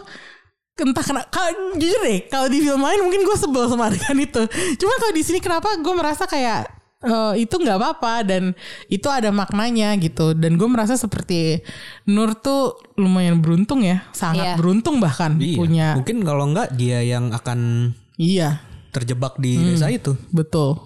[0.75, 4.43] entah kenapa kalau jujur deh kalau di film lain mungkin gue sebel sama adegan itu
[4.75, 6.67] cuman kalau di sini kenapa gue merasa kayak
[7.05, 8.43] eh, itu nggak apa-apa dan
[8.87, 11.61] itu ada maknanya gitu dan gue merasa seperti
[12.05, 14.55] Nur tuh lumayan beruntung ya sangat Iya.
[14.57, 15.55] beruntung bahkan Iya.
[15.55, 19.65] punya Mungkin kalau enggak dia yang akan iya terjebak di Hmm.
[19.69, 20.17] desa itu.
[20.29, 20.79] betul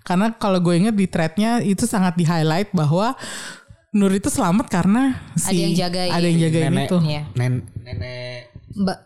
[0.00, 3.16] karena kalau gue inget di threadnya itu sangat di highlight bahwa
[3.90, 6.10] Nur itu selamat karena si Ada yang jagain.
[6.10, 7.22] ada yang jagain Nenek, itu Iya.
[7.32, 8.98] nen, nenek Mbak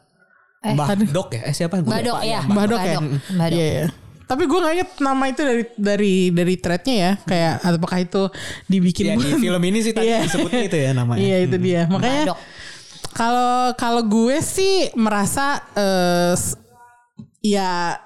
[0.59, 1.43] eh Mbah Dok ya?
[1.45, 1.79] Eh siapa?
[1.79, 2.41] Gua Mbak Dok ya.
[2.43, 2.99] Mbah Dok ya?
[3.31, 3.59] Mbak Dok.
[3.61, 3.87] Iya, iya.
[4.29, 7.13] Tapi gue gak inget nama itu dari dari dari threadnya ya.
[7.19, 8.23] Kayak apakah itu
[8.67, 10.21] dibikin Ya, di film ini sih tadi Iya.
[10.23, 11.19] disebutnya itu ya namanya.
[11.19, 11.83] Iya itu dia.
[11.85, 12.25] Mbak Makanya
[13.11, 16.61] kalau kalau gue sih merasa eh, s-
[17.41, 17.97] ya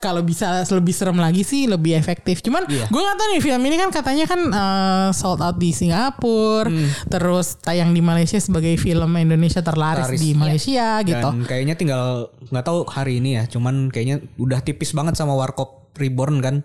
[0.00, 2.40] kalau bisa lebih serem lagi sih lebih efektif.
[2.40, 2.88] Cuman Iya.
[2.88, 6.88] gue nggak tahu nih film ini kan katanya kan eh, sold out di Singapura, Hmm.
[7.06, 10.18] terus tayang di Malaysia sebagai film Indonesia terlaris Laris.
[10.18, 11.20] di Malaysia gitu.
[11.22, 12.04] Dan kayaknya tinggal
[12.42, 16.56] nggak tahu hari ini ya, cuman kayaknya udah tipis banget sama Warkop Reborn kan.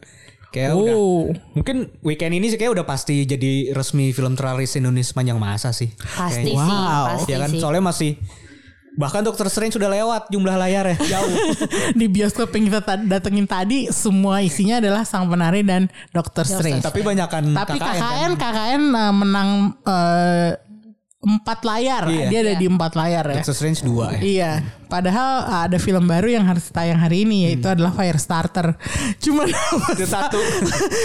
[0.47, 1.27] Kayak udah Oh.
[1.51, 5.91] mungkin weekend ini sih kayak udah pasti jadi resmi film teralis Indonesia sepanjang masa sih.
[5.91, 6.63] Pasti Kayaknya.
[6.63, 7.03] sih, Wow.
[7.11, 7.59] pasti Ya kan sih.
[7.59, 8.11] soalnya masih
[8.95, 11.31] bahkan Doctor Strange sudah lewat jumlah layar ya jauh.
[11.99, 16.79] di bioskop yang kita ta- datengin tadi semua isinya adalah sang penari dan Doctor Strange.
[16.79, 18.31] Tapi banyakan Tapi KKN, KKN kan.
[18.39, 19.49] KKN uh, menang
[19.83, 20.51] uh,
[21.19, 22.05] empat layar.
[22.05, 22.27] Iya.
[22.29, 22.61] Dia ada Iya.
[22.61, 23.35] di empat layar ya.
[23.41, 24.19] Doctor Strange 2 ya.
[24.21, 24.51] Iya,
[24.85, 28.77] padahal uh, ada film baru yang harus tayang hari ini yaitu adalah Firestarter.
[29.25, 29.49] Cuman
[29.97, 30.37] satu.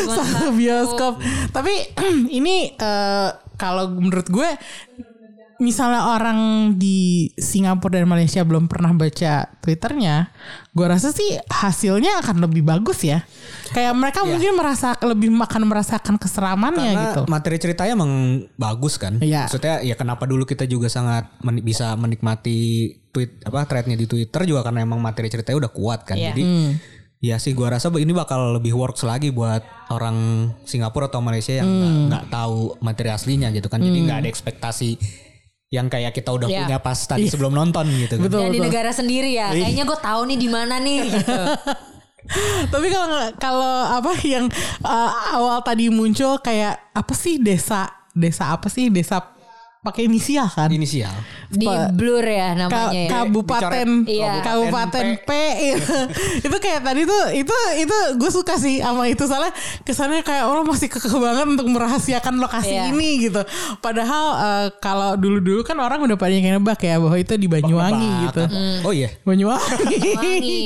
[0.06, 1.18] satu bioskop.
[1.50, 1.72] Tapi
[2.38, 4.48] ini uh, kalau menurut gue
[5.60, 10.32] misalnya orang di Singapura dan Malaysia belum pernah baca Twitternya,
[10.72, 13.28] gue rasa sih hasilnya akan lebih bagus ya.
[13.76, 17.22] Kayak mereka mungkin merasa lebih akan merasakan keseramannya Karena gitu.
[17.28, 18.12] materi ceritanya emang
[18.56, 19.20] bagus kan.
[19.20, 19.46] Iya.
[19.46, 24.48] Maksudnya ya kenapa dulu kita juga sangat men- bisa menikmati tweet apa threadnya di Twitter
[24.48, 26.16] juga karena emang materi ceritanya udah kuat kan.
[26.16, 26.32] Iya.
[26.32, 26.42] Jadi
[27.20, 29.60] ya sih gua rasa ini bakal lebih works lagi buat
[29.92, 33.84] orang Singapura atau Malaysia yang nggak nggak tahu materi aslinya gitu kan.
[33.84, 34.90] Jadi nggak ada ekspektasi
[35.70, 36.66] yang kayak kita udah Iya.
[36.66, 38.26] punya pas tadi sebelum nonton gitu kan.
[38.26, 38.42] Betul.
[38.42, 39.54] Dan di negara sendiri ya.
[39.54, 41.40] Kayaknya gue tahu nih di mana nih gitu.
[42.70, 44.50] Tapi kalau kalau apa yang
[44.82, 49.22] uh, awal tadi muncul kayak apa sih desa desa apa sih desa
[49.80, 50.68] pakai inisial kan?
[50.68, 51.08] Inisial.
[51.48, 53.08] Di blur ya Ka- namanya ya.
[53.10, 53.88] kabupaten.
[54.04, 54.32] Iya.
[54.40, 55.30] kabupaten P,
[55.72, 55.96] itu,
[56.46, 60.62] itu kayak tadi tuh itu itu gue suka sih sama itu soalnya kesannya kayak orang
[60.62, 62.92] masih kekeh banget untuk merahasiakan lokasi Iya.
[62.92, 63.40] ini gitu
[63.78, 67.48] padahal eh, kalau dulu dulu kan orang udah pada yang nebak ya bahwa itu di
[67.48, 68.22] Banyuwangi Nebak.
[68.26, 68.42] gitu
[68.82, 69.08] Oh iya.
[69.22, 70.62] Banyuwangi Wangi.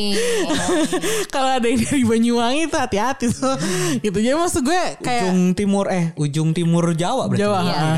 [1.33, 3.57] kalau ada yang dari Banyuwangi tuh hati-hati tuh
[4.01, 7.41] gitu jadi maksud gue kayak Ujung timur eh ujung timur Jawa berarti.
[7.41, 7.59] Jawa.
[7.63, 7.75] Iya.
[7.75, 7.93] ha.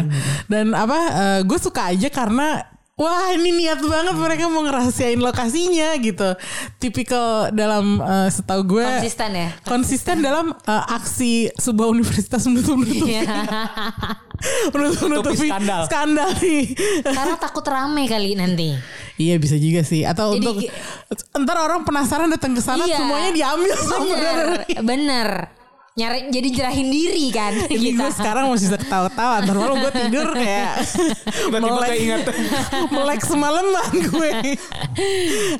[0.46, 2.62] Dan apa eh, gue suka aja karena
[2.96, 6.32] Wah ini niat banget mereka mau ngerahasiain lokasinya gitu.
[6.80, 9.48] Tipikal dalam eh, setahu gue Konsisten ya.
[9.62, 13.28] konsisten dalam eh, aksi sebuah universitas menutup-nutupi Iya.
[14.72, 15.82] menutup-nutupi Tutupi skandal.
[15.84, 16.64] skandal nih.
[17.20, 18.72] Karena takut rame kali nanti.
[19.16, 20.00] iya bisa juga sih.
[20.00, 20.56] Atau Jadi untuk
[21.36, 22.96] ntar orang penasaran datang ke sana Iya.
[22.96, 24.48] semuanya diambil sama Bener,
[24.80, 25.28] bener.
[25.96, 28.12] Nyari jadi jerahin diri kan Ini gue kita.
[28.12, 30.74] sekarang masih bisa ketawa-tawa Ntar malam gue tidur kayak
[31.48, 32.20] Tiba-tiba melek, keinget.
[32.94, 33.72] melek semalaman
[34.04, 34.30] gue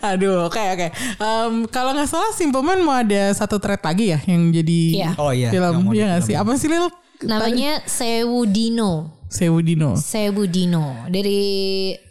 [0.03, 4.20] Aduh oke oke Em, Kalau gak salah Simple Man mau ada satu thread lagi ya
[4.22, 5.11] Yang jadi Iya.
[5.16, 6.85] Oh iya, yang film mau Iya gak di- sih Apa sih Lil?
[7.18, 8.92] Namanya Sewu Dino.
[9.27, 11.09] Sewu Dino Sewu Dino.
[11.09, 11.40] Dari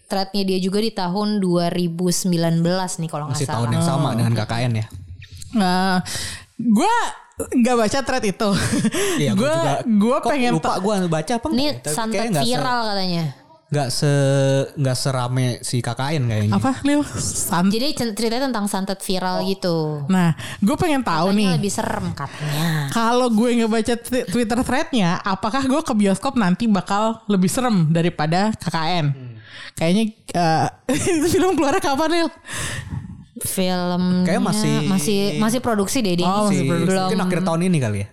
[0.06, 3.58] threadnya dia juga di tahun 2019 nih kalau nggak Masih salah.
[3.62, 4.86] tahun yang sama dengan KKN ya.
[5.54, 6.02] Nah,
[6.56, 6.96] gue
[7.38, 8.50] nggak baca thread itu.
[9.18, 9.74] Iya, gue gua juga.
[9.84, 11.68] gue pengen lupa gue baca apa Ini?
[11.78, 13.26] Tapi santet kayaknya nggak se- viral katanya.
[13.66, 14.14] nggak se
[14.74, 16.54] nggak serame si KKN kayaknya.
[16.54, 17.02] apa Lil?
[17.10, 20.06] Sant- Jadi ceritanya tentang santet viral gitu.
[20.08, 21.56] Nah, gue pengen tahu Katanya nih.
[21.60, 22.68] lebih serem katanya.
[22.90, 27.90] Kalau gue nggak baca t- Twitter threadnya, apakah gue ke bioskop nanti bakal lebih serem
[27.90, 29.12] daripada KKN?
[29.74, 30.68] Kayaknya eh,
[31.12, 32.30] itu film keluar kapan Lil?
[33.36, 36.24] Filmnya Kayak masih- masih masih produksi deh dia.
[36.24, 36.90] Oh, masih Si- produksi.
[36.90, 38.10] Belum mungkin akhir tahun ini kali ya.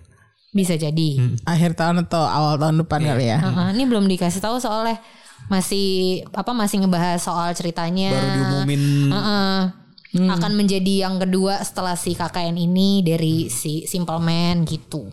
[0.51, 1.09] bisa jadi.
[1.43, 3.41] Akhir tahun atau awal tahun depan kali ya.
[3.41, 5.01] Heeh, ini belum dikasih tahu soalnya
[5.49, 8.13] masih apa masih ngebahas soal ceritanya.
[8.13, 8.83] Baru diumumin
[10.13, 10.29] Heeh.
[10.29, 15.09] Akan menjadi yang kedua setelah si KKN ini dari si Simple Man gitu.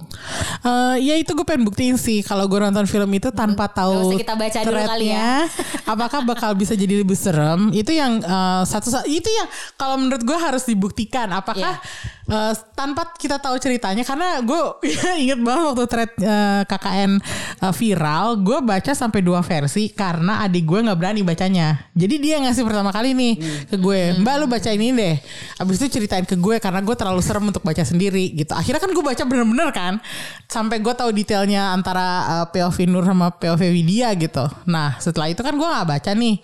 [0.60, 4.12] Eh, ya itu gue pengen buktiin sih kalau gue nonton film itu tanpa Gak tahu
[4.12, 5.48] kita baca dulu kali ya.
[5.88, 10.36] apakah bakal bisa jadi lebih serem itu yang eh, satu itu yang kalau menurut gue
[10.36, 12.19] harus dibuktikan apakah Iya.
[12.30, 14.60] Eh, tanpa kita tahu ceritanya karena gue
[15.26, 17.12] inget banget waktu thread eh, KKN
[17.60, 21.90] eh, viral gue baca sampai dua versi karena adik gue nggak berani bacanya.
[21.92, 23.34] Jadi dia ngasih pertama kali nih
[23.66, 24.16] ke gue.
[24.22, 25.16] Mbak lu baca ini deh.
[25.58, 28.54] Abis itu ceritain ke gue karena gue terlalu serem untuk baca sendiri gitu.
[28.54, 29.98] Akhirnya kan gue baca bener-bener kan
[30.46, 32.06] sampai gue tahu detailnya antara
[32.40, 34.46] uh, POV Nur sama POV Widya gitu.
[34.70, 36.36] Nah setelah itu kan gue nggak baca nih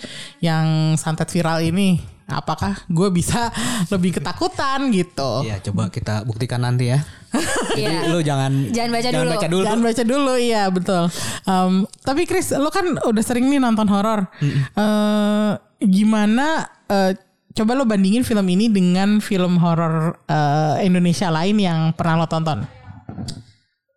[0.43, 3.55] yang santet viral ini apakah gue bisa
[3.95, 7.01] lebih ketakutan gitu Ya coba kita buktikan nanti ya.
[7.77, 8.03] Iya.
[8.03, 9.31] Jadi lu jangan Jangan baca dulu.
[9.31, 9.65] baca dulu.
[9.69, 11.03] Jangan baca dulu iya betul.
[11.45, 14.25] Em, tapi Chris, lo kan udah sering nih nonton horor.
[14.41, 16.65] Eh, gimana?
[16.87, 17.13] eh,
[17.53, 22.65] coba lo bandingin film ini dengan film horor eh, Indonesia lain yang pernah lo tonton.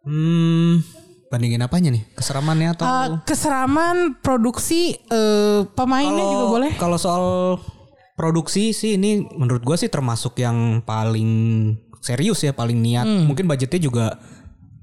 [0.04, 0.82] Hmm,
[1.28, 2.04] bandingin apanya nih?
[2.12, 6.72] Keseramannya atau Eh, keseraman, produksi, eh, pemainnya juga boleh.
[6.76, 7.26] Kalau soal
[8.20, 11.32] produksi sih ini menurut gua sih termasuk yang paling
[12.04, 13.08] serius ya, paling niat.
[13.08, 13.24] Hmm.
[13.32, 14.06] Mungkin budgetnya juga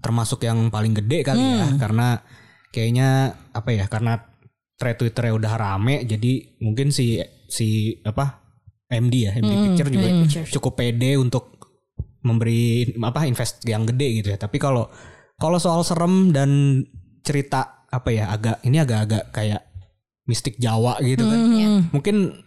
[0.01, 1.77] termasuk yang paling gede kali ya, Hmm.
[1.77, 2.09] karena
[2.73, 3.09] kayaknya
[3.53, 3.85] apa ya?
[3.93, 4.17] Karena
[4.77, 8.41] thread Twitternya udah rame, jadi mungkin si si apa
[8.89, 10.09] MD ya, MD Hmm, Picture juga
[10.57, 11.57] cukup pede untuk
[12.23, 14.39] memberi apa invest yang gede gitu ya.
[14.41, 14.89] Tapi kalau
[15.37, 16.83] kalau soal serem dan
[17.21, 19.63] cerita apa ya agak ini agak-agak kayak
[20.27, 21.41] mistik Jawa gitu kan.
[21.41, 21.81] Hmm.
[21.95, 22.46] Mungkin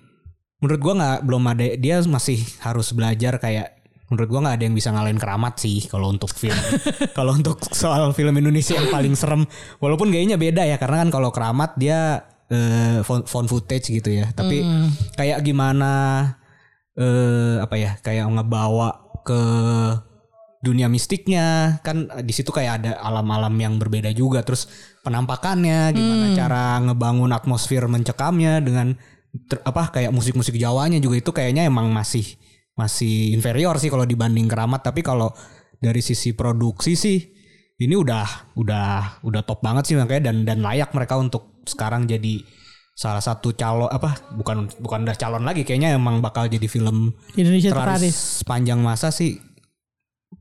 [0.60, 4.76] menurut gua nggak belum ada dia masih harus belajar kayak menurut gua nggak ada yang
[4.76, 6.58] bisa ngalahin keramat sih kalau untuk film.
[7.18, 9.46] kalau untuk soal film Indonesia yang paling serem.
[9.78, 14.34] Walaupun kayaknya beda ya karena kan kalau keramat dia eh, phone, footage gitu ya.
[14.34, 14.66] Tapi
[15.14, 15.92] kayak gimana
[17.00, 19.42] eh apa ya kayak ngebawa ke
[20.66, 21.78] dunia mistiknya.
[21.86, 24.42] Kan di situ kayak ada alam-alam yang berbeda juga.
[24.42, 24.66] Terus
[25.06, 28.98] penampakannya gimana cara ngebangun atmosfer mencekamnya dengan
[29.46, 32.26] ter- apa kayak musik-musik Jawanya juga itu kayaknya emang masih
[32.74, 35.30] masih inferior sih kalau dibanding keramat tapi kalau
[35.76, 37.20] dari sisi produksi sih
[37.80, 42.44] ini udah udah udah top banget sih makanya dan dan layak mereka untuk sekarang jadi
[42.96, 47.72] salah satu calon apa bukan bukan udah calon lagi kayaknya emang bakal jadi film Indonesia
[47.72, 49.40] teraris sepanjang masa sih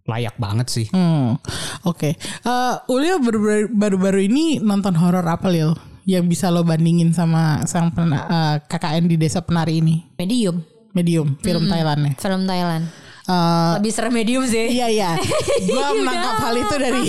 [0.09, 0.87] layak banget sih.
[0.89, 1.37] Hmm,
[1.85, 2.17] oke.
[2.17, 5.77] Eh, Ulil baru- baru-baru ini nonton horor apa Lil?
[6.09, 10.01] Yang bisa lo bandingin sama sang pena- eh, KKN di Desa Penari ini?
[10.17, 10.65] Medium.
[10.89, 12.13] Medium, film Thailand ya.
[12.17, 12.85] Film Thailand.
[13.29, 14.73] Eh, Lebih serem medium sih.
[14.73, 15.11] Iya iya,
[15.69, 17.05] gue menangkap hal itu dari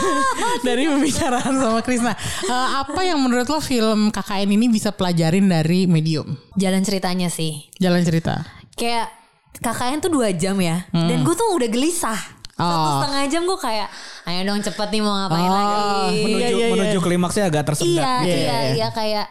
[0.66, 2.16] dari pembicaraan sama Krisna.
[2.42, 6.32] Eh, apa yang menurut lo film KKN ini bisa pelajarin dari medium?
[6.56, 7.68] Jalan ceritanya sih.
[7.76, 8.40] Jalan cerita.
[8.72, 9.12] Kayak
[9.54, 10.88] KKN tuh dua jam ya.
[10.88, 12.33] Dan gue tuh udah gelisah.
[12.54, 12.90] Satu Oh.
[12.98, 13.88] setengah jam gue kayak
[14.24, 16.18] ayo dong cepet nih mau ngapain Oh, lagi.
[16.20, 17.98] Menuju Iya, iya, menuju klimaksnya agak tersendat.
[17.98, 18.38] Iya, gitu.
[18.40, 19.26] iya, iya kayak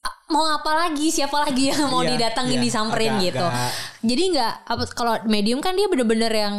[0.00, 1.10] "Ah, mau apa lagi?
[1.10, 2.64] Siapa lagi yang mau Iya, didatengin iya.
[2.64, 3.44] disamperin Agak- gitu.
[3.44, 6.54] agak- Jadi nggak apa kalau medium kan dia bener-bener yang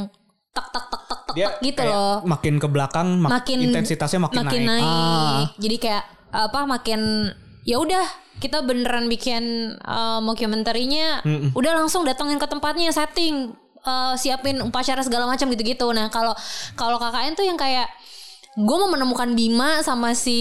[0.51, 2.15] tak tak tak tak tak Dia tak gitu kayak loh.
[2.21, 4.67] Makin ke belakang mak- Makin intensitasnya makin, naik.
[4.83, 5.47] naik.
[5.57, 7.31] Jadi kayak apa makin
[7.61, 8.03] ya udah
[8.37, 9.43] kita beneran bikin
[9.79, 13.53] uh, mockumentary-nya udah langsung datengin ke tempatnya setting
[13.83, 15.87] uh, siapin upacara segala macam gitu-gitu.
[15.91, 16.33] Nah, kalau
[16.73, 17.87] kalau KKN tuh yang kayak
[18.53, 20.39] gue mau menemukan Bima sama si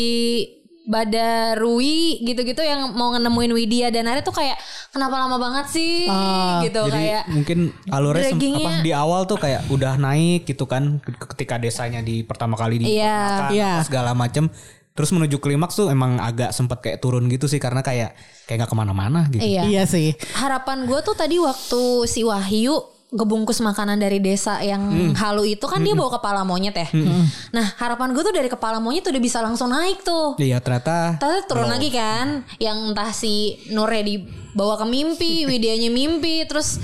[0.83, 4.59] Badarui gitu-gitu yang mau nemuin Widya dan Ari tuh kayak
[4.91, 6.09] kenapa lama banget sih
[6.67, 10.99] gitu Jadi kayak mungkin alurnya apa di awal tuh kayak udah naik gitu kan
[11.31, 13.53] ketika desanya di pertama kali di Iya.
[13.55, 13.71] Iya.
[13.87, 14.51] segala macem
[14.91, 18.71] terus menuju klimaks tuh emang agak sempet kayak turun gitu sih karena kayak kayak nggak
[18.73, 19.47] ke mana-mana gitu.
[19.47, 19.63] iya.
[19.63, 20.19] Iya sih.
[20.35, 25.13] harapan gue tuh tadi waktu si Wahyu ngebungkus makanan dari desa yang Hmm.
[25.19, 26.89] halu itu kan dia bawa kepala monyet ya.
[27.51, 30.39] Nah harapan gue tuh dari kepala monyet tuh udah bisa langsung naik tuh.
[30.39, 36.47] Iya ternyata Ternyata turun lagi kan, yang entah si Nurnya dibawa ke mimpi, Widyanya mimpi,
[36.47, 36.79] terus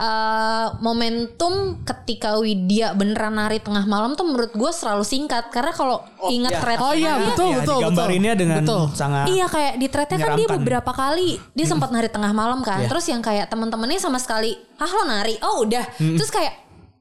[0.00, 6.00] eh, momentum ketika Widya beneran nari tengah malam tuh menurut gue selalu singkat karena kalau
[6.26, 8.34] ingat thread Oh iya betul ya, betul betul.
[8.34, 8.82] dengan betul.
[8.96, 12.88] sangat Iya kayak di threadnya kan dia beberapa kali dia sempat nari tengah malam kan.
[12.88, 15.84] Terus yang kayak teman-temannya sama sekali, ah lo nari, oh udah.
[15.98, 16.54] Terus kayak,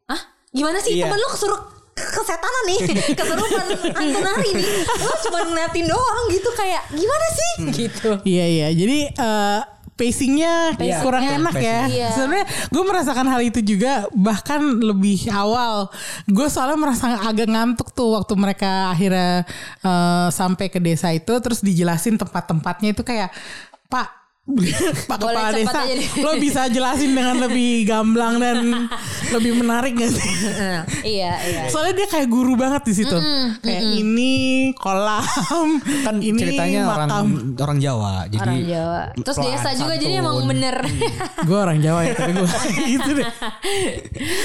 [0.05, 1.07] ah gimana sih Iya.
[1.07, 1.59] temen lo kesuruh
[1.95, 2.79] kesetanan nih,
[3.19, 4.67] kesurupan hantu nari nih.
[4.99, 8.09] Lo cuma ngeliatin doang gitu kayak gimana sih gitu.
[8.23, 8.67] Iya iya.
[8.71, 9.59] Jadi eh,
[9.99, 11.03] pacingnya Pacingnya.
[11.03, 11.79] kurang enak ya.
[11.91, 12.09] Iya.
[12.15, 15.91] Sebenarnya gue merasakan hal itu juga bahkan lebih awal.
[16.23, 19.43] Gue soalnya merasa agak ngantuk tuh waktu mereka akhirnya
[19.83, 23.27] eh, sampai ke desa itu terus dijelasin tempat-tempatnya itu kayak
[23.89, 24.19] Pak
[25.10, 25.85] Pak Kepala Desa,
[26.19, 28.58] lo bisa jelasin dengan lebih gamblang dan
[29.35, 30.25] lebih menarik gak sih?
[31.17, 31.62] iya, iya.
[31.69, 33.13] Soalnya dia kayak guru banget di situ.
[33.62, 34.33] kayak ini
[34.73, 37.25] kolam, Kan ini ceritanya orang makam.
[37.62, 38.13] orang Jawa.
[38.25, 39.02] Jadi Orang Jawa.
[39.21, 40.75] Terus pelan, desa juga jadi emang bener
[41.39, 42.50] gue orang Jawa ya, tapi gue
[42.89, 43.27] gitu deh.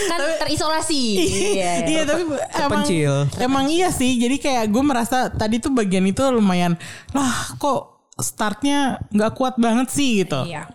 [0.04, 1.02] kan terisolasi.
[1.54, 1.72] Iya.
[1.84, 2.38] iya tapi emang
[2.84, 3.12] Terpencil.
[3.40, 4.20] emang iya sih.
[4.20, 6.76] Jadi kayak gue merasa tadi tuh bagian itu lumayan
[7.16, 10.42] lah kok startnya nggak kuat banget sih gitu.
[10.44, 10.70] Iya.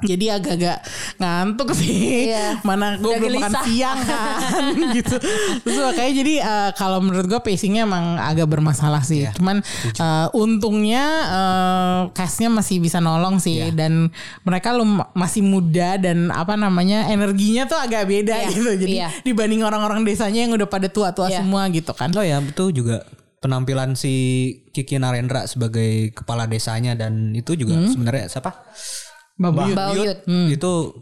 [0.00, 0.80] Jadi agak-agak
[1.20, 2.32] ngantuk sih.
[2.32, 2.64] Iya.
[2.64, 5.12] Mana gue belum makan siang kan gitu.
[5.60, 9.28] Terus makanya jadi eh, kalau menurut gue pacingnya emang agak bermasalah sih.
[9.28, 9.60] Iya, Cuman
[9.92, 13.76] eh, untungnya eh, castnya masih bisa nolong sih Iya.
[13.76, 14.08] dan
[14.40, 18.72] mereka lum- masih muda dan apa namanya energinya tuh agak beda Iya, gitu.
[18.72, 19.12] Jadi iya.
[19.20, 21.44] dibanding orang-orang desanya yang udah pada tua-tua Iya.
[21.44, 22.08] semua gitu kan.
[22.16, 23.04] Oh ya betul juga
[23.40, 24.12] penampilan si
[24.70, 27.88] Kiki Narendra sebagai kepala desanya dan itu juga Hmm.
[27.88, 28.52] sebenarnya siapa?
[29.34, 29.52] Mbak.
[29.72, 30.18] Buyut.
[30.24, 30.48] Hmm.
[30.48, 31.00] Itu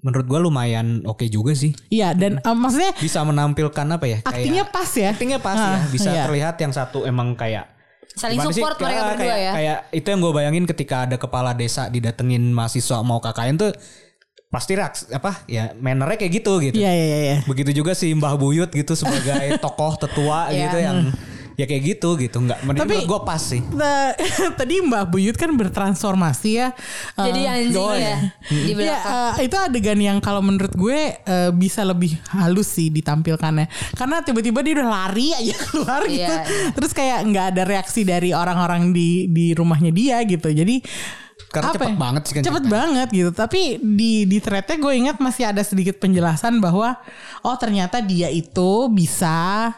[0.00, 1.70] menurut gua lumayan oke juga sih.
[1.88, 4.18] Iya dan eh, maksudnya Bisa menampilkan apa ya?
[4.20, 5.08] aktingnya kayak, pas ya.
[5.10, 5.78] aktingnya pas Ah, ya.
[5.88, 6.22] Bisa iya.
[6.26, 7.70] terlihat yang satu emang kayak
[8.10, 8.58] Saling Gimana sih?
[8.58, 9.52] support mereka Kayak- berdua kayak, ya.
[9.54, 13.70] Kayak itu yang gue bayangin ketika ada kepala desa didatengin mahasiswa mau KKN tuh
[14.50, 16.74] pasti reaks apa ya mannernya kayak gitu gitu.
[16.74, 17.18] Iya iya iya.
[17.22, 17.36] iya.
[17.46, 19.22] Begitu juga si Mbah Buyut gitu sebagai
[19.62, 20.58] tokoh tetua Iya.
[20.66, 20.98] gitu yang
[21.60, 23.60] ya kayak gitu gitu nggak Tapi- menurut gue pas sih.
[23.70, 24.16] Nah,
[24.58, 26.72] tadi Mbak Buyut kan bertransformasi ya.
[27.14, 28.16] Jadi Eh, anjing ya ya.
[28.48, 29.12] di Iya, belakang.
[29.12, 33.68] eh, itu adegan yang kalau menurut gue eh, bisa lebih halus sih ditampilkannya.
[33.92, 36.24] Karena tiba-tiba dia udah lari aja keluar gitu.
[36.24, 36.72] Iya, iya.
[36.72, 40.48] Terus kayak nggak ada reaksi dari orang-orang di di rumahnya dia gitu.
[40.48, 40.80] Jadi
[41.48, 41.96] Karena apa cepet ya?
[41.96, 42.74] banget sih kan Cepet ceritanya.
[42.76, 43.30] banget gitu.
[43.32, 47.00] Tapi di di threadnya gue ingat masih ada sedikit penjelasan bahwa
[47.40, 49.34] oh ternyata dia itu bisa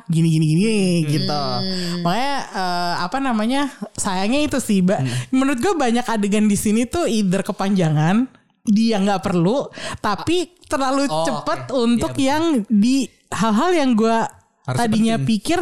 [0.07, 1.31] gini gini gini gitu.
[1.33, 2.03] Hmm.
[2.03, 4.81] Makanya eh, apa namanya sayangnya itu sih.
[4.81, 5.09] Ba- Hmm.
[5.33, 8.29] Menurut gue banyak adegan di sini tuh either kepanjangan
[8.63, 9.67] dia nggak perlu
[9.99, 11.75] tapi terlalu Oh, cepet oke.
[11.77, 14.19] untuk Iya, yang di hal-hal yang gue
[14.65, 15.27] tadinya penting.
[15.27, 15.59] pikir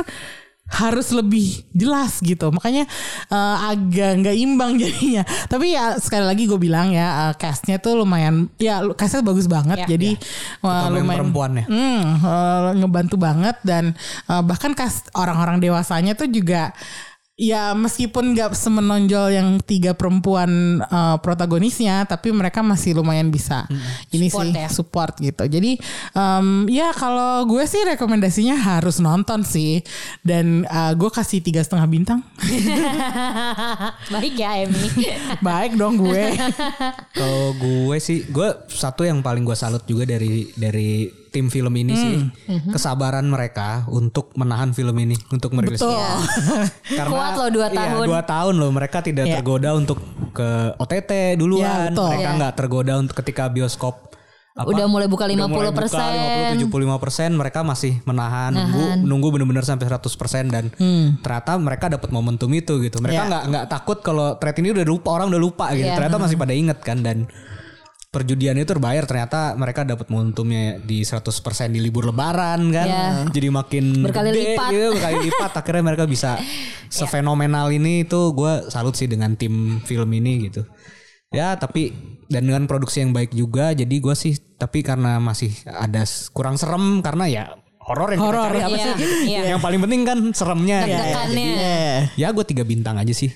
[0.71, 2.87] harus lebih jelas gitu makanya
[3.27, 7.99] eh, agak nggak imbang jadinya tapi ya sekali lagi gue bilang ya eh, castnya tuh
[7.99, 9.87] lumayan ya castnya bagus banget Ya.
[9.89, 10.15] jadi
[10.61, 11.65] wah, Terutama yang perempuannya.
[11.67, 13.85] hmm, eh, ngebantu banget dan
[14.25, 16.71] eh, bahkan cast orang-orang dewasanya tuh juga
[17.41, 23.65] ya meskipun nggak semenonjol yang tiga perempuan eh, protagonisnya tapi mereka masih lumayan bisa.
[24.13, 24.69] Ini Support sih ya.
[24.69, 25.45] support gitu.
[25.49, 25.81] Jadi
[26.13, 29.81] em, ya kalau gue sih rekomendasinya harus nonton sih.
[30.21, 32.21] Dan eh, gue kasih tiga setengah bintang.
[34.13, 34.91] Baik ya Emi.
[35.47, 36.25] baik dong gue.
[37.19, 41.93] Kalau gue sih, gue satu yang paling gue salut juga dari dari tim film ini
[41.93, 42.15] sih
[42.45, 42.71] Hmm.
[42.71, 45.79] kesabaran mereka untuk menahan film ini untuk merilis.
[45.79, 45.95] Betul.
[47.11, 48.07] Kuat loh dua Iya, tahun.
[48.07, 49.35] dua tahun loh mereka tidak Iya.
[49.39, 51.63] tergoda untuk ke OTT duluan.
[51.63, 52.09] Iya, betul.
[52.09, 52.37] mereka Iya.
[52.37, 54.11] nggak tergoda untuk ketika bioskop
[54.51, 55.87] apa, Udah mulai buka udah mulai 50%.
[55.89, 56.05] buka
[56.59, 60.11] 50 75 mereka masih menahan nunggu nunggu bener-bener sampai 100
[60.45, 60.69] dan
[61.17, 63.25] ternyata mereka dapat momentum itu gitu mereka Hmm.
[63.25, 63.31] Iya.
[63.31, 65.97] nggak nggak takut kalau thread ini udah lupa orang udah lupa gitu Iya.
[65.97, 67.31] ternyata masih pada inget kan dan
[68.11, 71.31] perjudian itu terbayar ternyata mereka dapat momentumnya di 100%
[71.71, 72.87] di libur lebaran kan?
[72.91, 73.07] Iya.
[73.31, 74.71] jadi makin Berkali gede lipat.
[74.75, 75.51] gitu, berkali lipat.
[75.55, 76.31] Akhirnya mereka bisa
[76.91, 78.03] sefenomenal ini.
[78.03, 80.67] Itu gue salut sih dengan tim film ini gitu.
[81.31, 81.95] Ya tapi
[82.27, 83.71] dan dengan produksi yang baik juga.
[83.79, 86.03] Jadi gue sih tapi karena masih ada
[86.35, 87.45] kurang serem karena ya
[87.91, 88.95] horor yang Horor, kita cari apa iya, sih
[89.27, 89.41] iya.
[89.51, 90.95] yang paling penting kan seremnya gitu.
[90.95, 91.75] Deg-degannya.
[92.15, 93.35] ya gue tiga bintang aja sih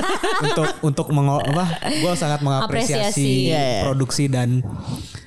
[0.44, 3.32] untuk untuk mengo apa gue sangat mengapresiasi Apresiasi.
[3.48, 3.80] Iya, iya.
[3.88, 4.60] produksi dan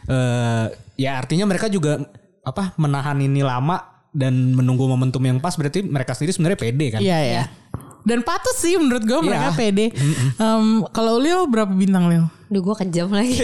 [0.05, 0.65] eh
[1.01, 1.97] ya artinya mereka juga
[2.45, 7.01] apa menahan ini lama dan menunggu momentum yang pas berarti mereka sendiri sebenarnya pede kan
[7.01, 7.43] Iya ya.
[8.07, 9.57] Dan patut sih menurut gue mereka Iya.
[9.57, 9.85] pede.
[10.37, 12.31] Em, kalau Leo berapa bintang Leo?
[12.47, 13.35] Duh gue kejam lagi.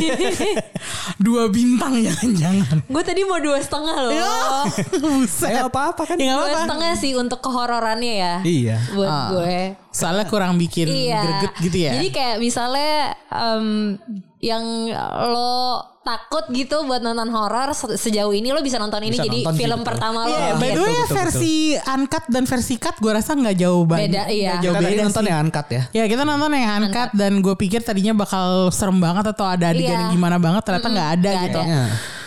[1.20, 2.80] Dua bintang jangan-jangan.
[2.82, 4.64] gue tadi mau dua setengah loh.
[5.04, 5.52] Buset.
[5.52, 6.60] Eh, apa-apa kan Ya Dua apa-apa.
[6.64, 8.34] setengah sih untuk kehororannya ya.
[8.42, 9.28] iya Buat Ah.
[9.30, 9.60] gue.
[9.92, 11.20] Soalnya kurang bikin Iya.
[11.22, 11.92] greget gitu ya.
[11.94, 12.94] Jadi kayak misalnya
[13.28, 14.00] em,
[14.44, 14.92] yang
[15.26, 15.56] lo
[16.04, 19.56] takut gitu buat nonton horor se- sejauh ini lo bisa nonton ini Bisa jadi nonton
[19.56, 19.88] film betul.
[19.88, 20.36] pertama lo.
[20.36, 23.56] Iya, by the betul, way ya betul, versi uncut dan versi cut gue rasa nggak
[23.56, 24.04] jauh banget.
[24.06, 24.50] Beda, iya.
[24.52, 27.32] Nggak jauh kita tadi beda nonton yang angkat ya Ya kita nonton yang uncut dan
[27.40, 30.00] gue pikir tadinya bakal serem banget atau ada adegan Iya.
[30.02, 31.62] yang gimana banget ternyata nggak ada nggak gitu.
[31.62, 31.72] ada.
[31.72, 31.84] Ya.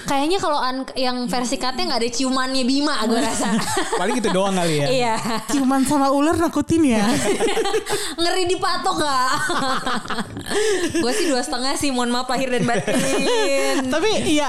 [0.06, 3.58] Kayaknya kalau un- yang versi cutnya nggak ada ciumannya Bima gue rasa.
[4.00, 4.86] Paling gitu doang kali ya.
[4.86, 5.14] Iya.
[5.48, 7.02] Ciuman sama ular nakutin ya.
[8.20, 9.28] Ngeri dipatok gak?
[11.02, 11.90] gue sih dua setengah sih.
[11.90, 12.94] Mohon maaf lahir dan batin.
[13.88, 14.48] Tapi ya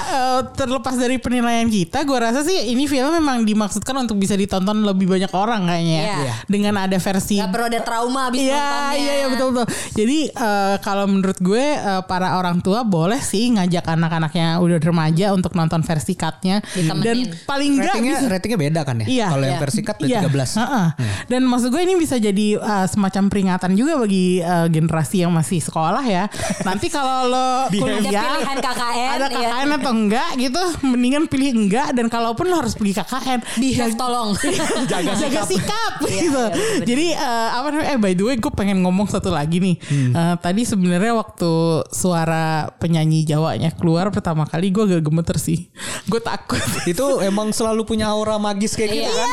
[0.53, 5.07] terlepas dari penilaian kita, gue rasa sih ini film memang dimaksudkan untuk bisa ditonton lebih
[5.07, 5.97] banyak orang kayaknya.
[5.97, 6.15] ya.
[6.17, 6.33] Iya.
[6.45, 8.95] Dengan ada versi Gak perlu ada trauma abis Iya, nontonnya.
[8.95, 9.65] iya, iya betul betul.
[9.95, 15.25] Jadi eh, kalau menurut gue eh, para orang tua boleh sih ngajak anak-anaknya udah remaja
[15.31, 17.03] untuk nonton versi cutnya Ditemenin.
[17.03, 19.07] dan paling enggak Ratingnya bisa- ratingnya beda kan ya?
[19.07, 19.27] Iya.
[19.29, 19.63] Kalau yang Iya.
[19.63, 20.51] versi cut Iya, 13.
[20.57, 20.87] heeh.
[21.27, 25.59] Dan maksud gue ini bisa jadi uh, semacam peringatan juga bagi uh, generasi yang masih
[25.59, 26.25] sekolah ya.
[26.67, 29.09] Nanti kalau lo Ada kuliah pilihan KKN.
[29.13, 29.49] ada iya.
[29.53, 34.29] KKN atau enggak gitu, mendingan pilih enggak dan kalaupun lo harus pergi KKN, Behave tolong.
[34.91, 36.43] jaga, jaga sikap, gitu.
[36.83, 37.89] Jadi uh, apa namanya?
[37.89, 39.75] Eh by the way, gue pengen ngomong satu lagi nih.
[40.09, 41.51] Uh, tadi sebenarnya waktu
[41.91, 45.69] suara penyanyi Jawanya keluar pertama kali, gue agak gemeter sih.
[46.05, 46.59] Gue takut.
[46.91, 49.13] Itu emang selalu punya aura magis kayak gitu Iya.
[49.15, 49.29] kan?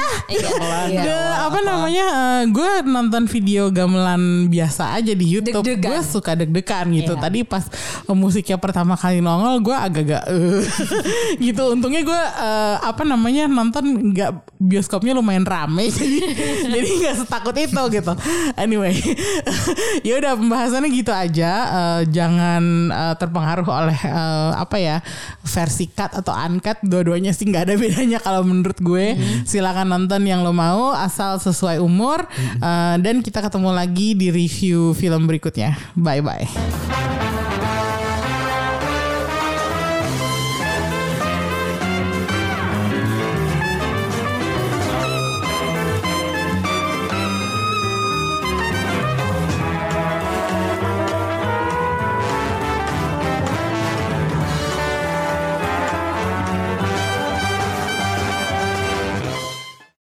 [0.88, 1.02] Iya.
[1.04, 2.06] Jawa, apa namanya?
[2.44, 5.64] gue nonton video gamelan biasa aja di YouTube.
[5.80, 7.16] Gue suka deg-degan gitu.
[7.16, 7.22] Iya.
[7.24, 7.64] Tadi pas
[8.06, 10.62] uh, musiknya pertama kali nongol, gue agak-agak eh,
[11.50, 11.72] gitu.
[11.72, 14.30] Untungnya gue uh, apa namanya nonton nggak
[14.60, 16.18] bioskopnya lumayan rame, jadi
[16.68, 18.12] jadi nggak setakut itu gitu.
[18.56, 18.96] Anyway,
[20.06, 21.52] ya udah pembahasannya gitu aja.
[21.68, 24.96] Uh, jangan uh, terpengaruh oleh uh, apa ya
[25.44, 26.76] versi cut atau uncut.
[26.82, 29.14] Dua-duanya sih nggak ada bedanya kalau menurut gue.
[29.46, 32.26] Silakan nonton yang lo mau asal sesuai umur.
[32.60, 35.78] Uh, dan kita ketemu lagi di review film berikutnya.
[35.96, 37.23] Bye bye.